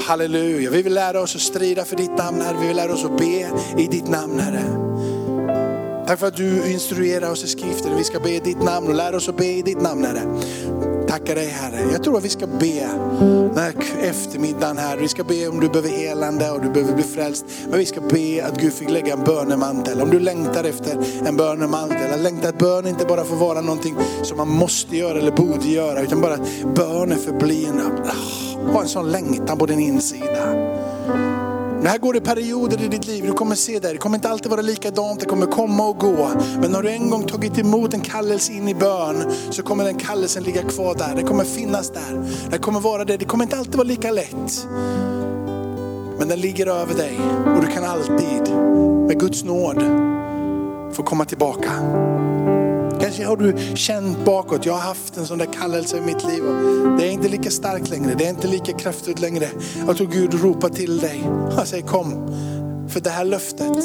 Halleluja, 0.00 0.70
vi 0.70 0.82
vill 0.82 0.94
lära 0.94 1.20
oss 1.20 1.36
att 1.36 1.42
strida 1.42 1.84
för 1.84 1.96
ditt 1.96 2.18
namn 2.18 2.40
Herre. 2.40 2.56
Vi 2.60 2.66
vill 2.66 2.76
lära 2.76 2.92
oss 2.92 3.04
att 3.04 3.18
be 3.18 3.50
i 3.78 3.86
ditt 3.86 4.08
namn 4.08 4.40
Herre. 4.40 4.89
Tack 6.10 6.20
för 6.20 6.26
att 6.26 6.36
du 6.36 6.72
instruerar 6.72 7.30
oss 7.30 7.44
i 7.44 7.46
skriften. 7.46 7.96
Vi 7.96 8.04
ska 8.04 8.20
be 8.20 8.30
i 8.30 8.40
ditt 8.40 8.62
namn 8.62 8.88
och 8.88 8.94
lära 8.94 9.16
oss 9.16 9.28
att 9.28 9.36
be 9.36 9.46
i 9.46 9.62
ditt 9.62 9.80
namn 9.80 10.04
Herre. 10.04 10.22
Tackar 11.08 11.34
dig 11.34 11.46
Herre. 11.46 11.92
Jag 11.92 12.04
tror 12.04 12.16
att 12.16 12.24
vi 12.24 12.28
ska 12.28 12.46
be 12.46 12.88
den 13.54 13.58
här 13.58 13.74
eftermiddagen 14.02 14.78
här. 14.78 14.96
Vi 14.96 15.08
ska 15.08 15.24
be 15.24 15.48
om 15.48 15.60
du 15.60 15.68
behöver 15.68 15.88
helande 15.88 16.50
och 16.50 16.60
du 16.62 16.70
behöver 16.70 16.94
bli 16.94 17.02
frälst. 17.02 17.44
Men 17.68 17.78
vi 17.78 17.86
ska 17.86 18.00
be 18.00 18.46
att 18.46 18.60
Gud 18.60 18.72
fick 18.72 18.90
lägga 18.90 19.12
en 19.12 19.24
bönemantel. 19.24 20.00
Om 20.00 20.10
du 20.10 20.20
längtar 20.20 20.64
efter 20.64 20.98
en 21.26 21.36
bönemantel. 21.36 22.12
Att 22.14 22.20
längta 22.20 22.48
att 22.48 22.58
bön 22.58 22.86
inte 22.86 23.04
bara 23.04 23.24
får 23.24 23.36
vara 23.36 23.60
någonting 23.60 23.96
som 24.22 24.36
man 24.36 24.48
måste 24.48 24.96
göra 24.96 25.18
eller 25.18 25.32
borde 25.32 25.68
göra. 25.68 26.00
Utan 26.00 26.20
bara 26.20 26.34
att 26.34 26.74
bönen 26.74 27.18
förblir 27.18 27.68
en, 27.68 27.80
ah, 27.80 28.72
ha 28.72 28.82
en 28.82 28.88
sån 28.88 29.10
längtan 29.10 29.58
på 29.58 29.66
din 29.66 29.80
insida. 29.80 30.79
Det 31.82 31.88
här 31.88 31.98
går 31.98 32.16
i 32.16 32.20
perioder 32.20 32.82
i 32.82 32.88
ditt 32.88 33.06
liv, 33.06 33.26
du 33.26 33.32
kommer 33.32 33.54
se 33.54 33.78
det. 33.78 33.92
Det 33.92 33.98
kommer 33.98 34.16
inte 34.16 34.28
alltid 34.28 34.50
vara 34.50 34.62
likadant, 34.62 35.20
det 35.20 35.26
kommer 35.26 35.46
komma 35.46 35.86
och 35.86 35.96
gå. 35.98 36.30
Men 36.60 36.74
har 36.74 36.82
du 36.82 36.90
en 36.90 37.10
gång 37.10 37.26
tagit 37.26 37.58
emot 37.58 37.94
en 37.94 38.00
kallelse 38.00 38.52
in 38.52 38.68
i 38.68 38.74
bön 38.74 39.32
så 39.50 39.62
kommer 39.62 39.84
den 39.84 39.94
kallelsen 39.94 40.42
ligga 40.42 40.62
kvar 40.62 40.94
där. 40.94 41.14
Det 41.16 41.22
kommer 41.22 41.44
finnas 41.44 41.90
där. 41.90 42.24
Det 42.50 42.58
kommer 42.58 42.80
vara 42.80 43.04
det. 43.04 43.16
Det 43.16 43.24
kommer 43.24 43.44
inte 43.44 43.56
alltid 43.56 43.74
vara 43.74 43.88
lika 43.88 44.10
lätt. 44.10 44.66
Men 46.18 46.28
den 46.28 46.40
ligger 46.40 46.66
över 46.66 46.94
dig 46.94 47.20
och 47.56 47.62
du 47.62 47.66
kan 47.66 47.84
alltid 47.84 48.54
med 49.06 49.20
Guds 49.20 49.44
nåd 49.44 49.82
få 50.92 51.02
komma 51.02 51.24
tillbaka. 51.24 51.70
Kanske 53.10 53.26
har 53.26 53.36
du 53.36 53.76
känt 53.76 54.24
bakåt, 54.24 54.66
jag 54.66 54.72
har 54.72 54.80
haft 54.80 55.16
en 55.16 55.26
sån 55.26 55.38
där 55.38 55.52
kallelse 55.52 55.96
i 55.96 56.00
mitt 56.00 56.24
liv. 56.28 56.44
Och 56.44 56.98
det 56.98 57.06
är 57.06 57.10
inte 57.10 57.28
lika 57.28 57.50
starkt 57.50 57.90
längre, 57.90 58.14
det 58.18 58.24
är 58.24 58.30
inte 58.30 58.46
lika 58.46 58.72
kraftfullt 58.72 59.20
längre. 59.20 59.48
Jag 59.86 59.96
tror 59.96 60.06
Gud 60.06 60.34
ropar 60.34 60.68
till 60.68 60.98
dig. 60.98 61.22
Han 61.56 61.66
säger 61.66 61.86
kom. 61.86 62.34
För 62.88 63.00
det 63.00 63.10
här 63.10 63.24
löftet 63.24 63.76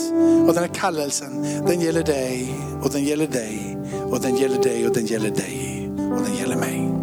och 0.47 0.53
den 0.53 0.57
här 0.57 0.73
kallelsen, 0.73 1.45
den 1.67 1.81
gäller 1.81 2.03
dig 2.03 2.55
och 2.83 2.89
den 2.89 3.03
gäller 3.03 3.27
dig 3.27 3.77
och 4.11 4.19
den 4.21 4.35
gäller 4.35 4.63
dig 4.63 4.87
och 4.87 4.93
den 4.93 5.05
gäller 5.05 5.29
dig 5.29 5.89
och 5.97 6.21
den 6.25 6.37
gäller 6.37 6.55
mig. 6.55 6.94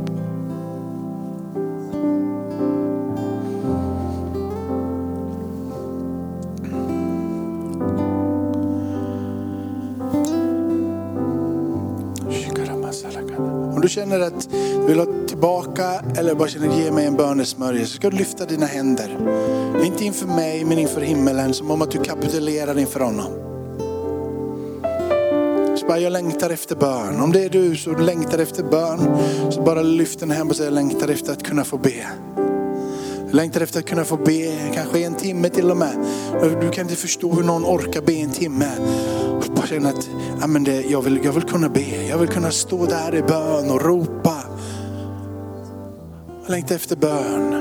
Om 13.83 13.87
du 13.87 13.93
känner 13.93 14.21
att 14.21 14.49
du 14.51 14.87
vill 14.87 14.99
ha 14.99 15.07
tillbaka 15.29 16.03
eller 16.17 16.35
bara 16.35 16.49
känner 16.49 16.81
ge 16.81 16.91
mig 16.91 17.07
en 17.07 17.17
bönesmörjelse 17.17 17.91
så 17.93 17.97
ska 17.97 18.11
du 18.11 18.17
lyfta 18.17 18.45
dina 18.47 18.67
händer. 18.67 19.17
Inte 19.85 20.05
inför 20.05 20.27
mig 20.27 20.65
men 20.65 20.79
inför 20.79 21.01
himmelen 21.01 21.55
som 21.55 21.71
om 21.71 21.83
att 21.83 21.91
du 21.91 21.99
kapitulerar 21.99 22.79
inför 22.79 23.01
honom. 23.01 23.33
Så 25.77 25.87
bara, 25.87 25.99
jag 25.99 26.13
längtar 26.13 26.51
efter 26.51 26.77
bön. 26.77 27.21
Om 27.21 27.33
det 27.33 27.45
är 27.45 27.49
du 27.49 27.77
som 27.77 27.97
längtar 27.97 28.39
efter 28.39 28.63
bön 28.63 28.99
så 29.51 29.63
bara 29.63 29.83
lyft 29.83 30.21
den 30.21 30.31
hem 30.31 30.49
och 30.49 30.57
säg 30.57 30.65
jag 30.65 30.75
längtar 30.75 31.09
efter 31.09 31.33
att 31.33 31.43
kunna 31.43 31.65
få 31.65 31.77
be. 31.77 32.07
Jag 33.27 33.35
längtar 33.35 33.61
efter 33.61 33.79
att 33.79 33.87
kunna 33.87 34.05
få 34.05 34.17
be, 34.17 34.53
kanske 34.75 35.05
en 35.05 35.15
timme 35.15 35.49
till 35.49 35.71
och 35.71 35.77
med. 35.77 36.07
Du 36.61 36.71
kan 36.71 36.85
inte 36.85 36.97
förstå 36.97 37.33
hur 37.33 37.43
någon 37.43 37.65
orkar 37.65 38.01
be 38.03 38.13
en 38.13 38.31
timme. 38.31 38.71
Och 39.43 39.55
bara 39.55 39.89
att 39.89 40.09
ja, 40.41 40.47
men 40.47 40.65
det, 40.65 40.83
jag, 40.83 41.03
vill, 41.03 41.21
jag 41.25 41.33
vill 41.33 41.43
kunna 41.43 41.69
be, 41.69 42.07
jag 42.09 42.19
vill 42.19 42.29
kunna 42.29 42.51
stå 42.51 42.87
där 42.87 43.15
i 43.15 43.23
bön 43.23 43.71
och 43.71 43.83
ropa. 43.83 44.37
Jag 46.43 46.51
längtar 46.51 46.75
efter 46.75 46.97
bön. 46.97 47.53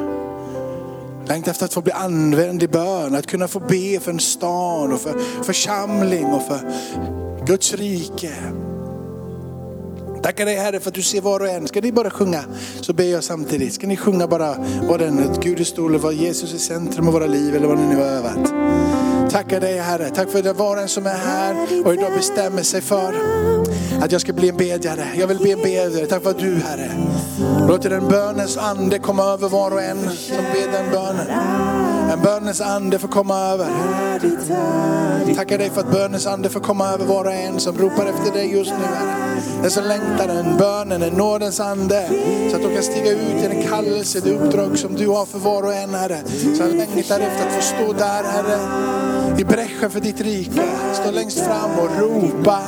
Jag 1.20 1.28
längtar 1.28 1.52
efter 1.52 1.66
att 1.66 1.74
få 1.74 1.82
bli 1.82 1.92
använd 1.92 2.64
i 2.64 2.68
bön, 2.68 3.16
att 3.16 3.28
kunna 3.28 3.48
få 3.48 3.60
be 3.60 4.00
för 4.00 4.12
en 4.12 4.20
stad 4.20 4.94
och 4.94 5.02
för 5.02 5.44
församling 5.44 6.26
och 6.26 6.42
för 6.42 6.60
Guds 7.46 7.74
rike. 7.74 8.34
Tackar 10.24 10.46
dig 10.46 10.56
Herre 10.56 10.80
för 10.80 10.90
att 10.90 10.96
du 10.96 11.02
ser 11.02 11.22
var 11.22 11.40
och 11.40 11.48
en. 11.48 11.68
Ska 11.68 11.82
ni 11.82 11.92
bara 11.92 12.10
sjunga 12.10 12.44
så 12.82 12.94
ber 12.94 13.04
jag 13.04 13.24
samtidigt. 13.24 13.74
Ska 13.74 13.88
ni 13.88 13.98
sjunga 13.98 14.28
bara 14.28 14.56
vad 14.90 15.00
den, 15.00 15.20
att 15.20 15.44
Gud 15.44 15.60
är 15.60 15.64
stor, 15.64 15.90
vad 15.90 16.14
Jesus 16.14 16.54
är 16.54 16.58
centrum 16.58 17.08
av 17.08 17.14
våra 17.14 17.28
liv 17.28 17.56
eller 17.56 17.68
vad 17.68 17.78
ni 17.78 17.88
nu 17.88 17.96
har 17.96 18.06
övat. 18.06 18.54
Tackar 19.32 19.60
dig 19.60 19.78
Herre. 19.78 20.10
Tack 20.10 20.30
för 20.30 20.42
det 20.42 20.54
var 20.54 20.78
en 20.78 20.88
som 20.88 21.06
är 21.06 21.18
här 21.18 21.86
och 21.86 21.94
idag 21.94 22.14
bestämmer 22.14 22.64
sig 22.64 22.82
för 22.82 23.14
att 24.02 24.12
jag 24.12 24.22
ska 24.22 24.34
bli 24.34 24.50
en 24.50 24.58
bedjare. 24.58 25.08
Jag 25.16 25.28
vill 25.28 25.38
bli 25.38 25.52
en 25.52 25.62
bedjare. 25.62 26.06
Tack 26.06 26.24
för 26.24 26.30
att 26.30 26.40
du 26.40 26.56
Herre 26.56 26.92
låter 27.68 27.92
en 27.92 28.08
bönens 28.08 28.58
ande 28.58 29.00
komma 29.00 29.24
över 29.24 29.50
var 29.50 29.72
och 29.72 29.82
en 29.82 29.98
som 29.98 30.38
ber 30.38 30.72
den 30.72 30.92
bönen. 30.92 31.28
En 32.12 32.22
bönens 32.22 32.62
ande 32.62 33.00
får 33.00 33.08
komma 33.08 33.40
över. 33.40 33.68
Tackar 35.36 35.58
dig 35.58 35.70
för 35.70 35.82
att 35.82 35.92
bönens 35.92 36.28
ande 36.28 36.50
får 36.50 36.60
komma 36.60 36.88
över 36.88 37.06
var 37.06 37.26
och 37.26 37.34
en 37.34 37.60
som 37.60 37.78
ropar 37.78 38.06
efter 38.06 38.32
dig 38.34 38.52
just 38.52 38.72
nu 38.72 38.86
Herre. 38.86 39.42
Den 39.62 39.72
som 39.72 39.84
längtar 39.84 40.28
den 40.28 40.58
bönen, 40.58 41.02
den 41.02 41.14
nådens 41.14 41.60
ande. 41.60 42.10
Så 42.50 42.56
att 42.56 42.64
de 42.64 42.74
kan 42.74 42.84
stiga 42.84 43.12
ut 43.12 43.44
i 43.44 43.48
den 43.48 43.64
kallelse, 43.68 44.20
det 44.20 44.32
uppdrag 44.32 44.78
som 44.78 44.96
du 44.96 45.08
har 45.08 45.26
för 45.26 45.40
var 45.40 45.64
och 45.64 45.74
en 45.74 45.94
Herre. 45.94 46.22
Så 46.58 46.64
jag 46.64 46.76
längtar 46.76 47.20
efter 47.20 47.48
att 47.48 47.54
få 47.54 47.62
stå 47.62 47.94
där 47.94 48.24
Herre 48.24 48.60
i 49.42 49.46
bräschen 49.46 49.92
för 49.92 50.00
ditt 50.00 50.22
rike. 50.22 50.64
Stå 50.94 51.12
längst 51.12 51.40
fram 51.40 51.80
och 51.80 52.00
ropa 52.00 52.60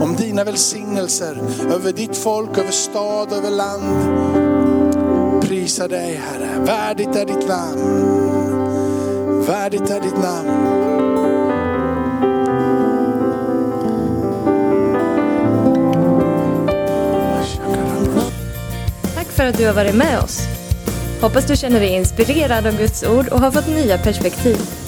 om 0.00 0.16
dina 0.16 0.44
välsignelser 0.44 1.38
över 1.74 1.92
ditt 1.92 2.16
folk, 2.16 2.58
över 2.58 2.70
stad, 2.70 3.32
över 3.32 3.50
land. 3.50 3.82
Prisa 5.42 5.88
dig 5.88 6.14
Herre, 6.14 6.64
värdigt 6.64 7.16
är 7.16 7.26
ditt 7.26 7.48
namn. 7.48 7.82
Värdigt 9.46 9.90
är 9.90 10.00
ditt 10.00 10.18
namn. 10.22 10.48
Tack 19.14 19.26
för 19.26 19.44
att 19.44 19.58
du 19.58 19.66
har 19.66 19.74
varit 19.74 19.94
med 19.94 20.18
oss. 20.18 20.40
Hoppas 21.20 21.46
du 21.46 21.56
känner 21.56 21.80
dig 21.80 21.88
inspirerad 21.88 22.66
av 22.66 22.76
Guds 22.78 23.02
ord 23.02 23.28
och 23.28 23.40
har 23.40 23.50
fått 23.50 23.68
nya 23.68 23.98
perspektiv. 23.98 24.87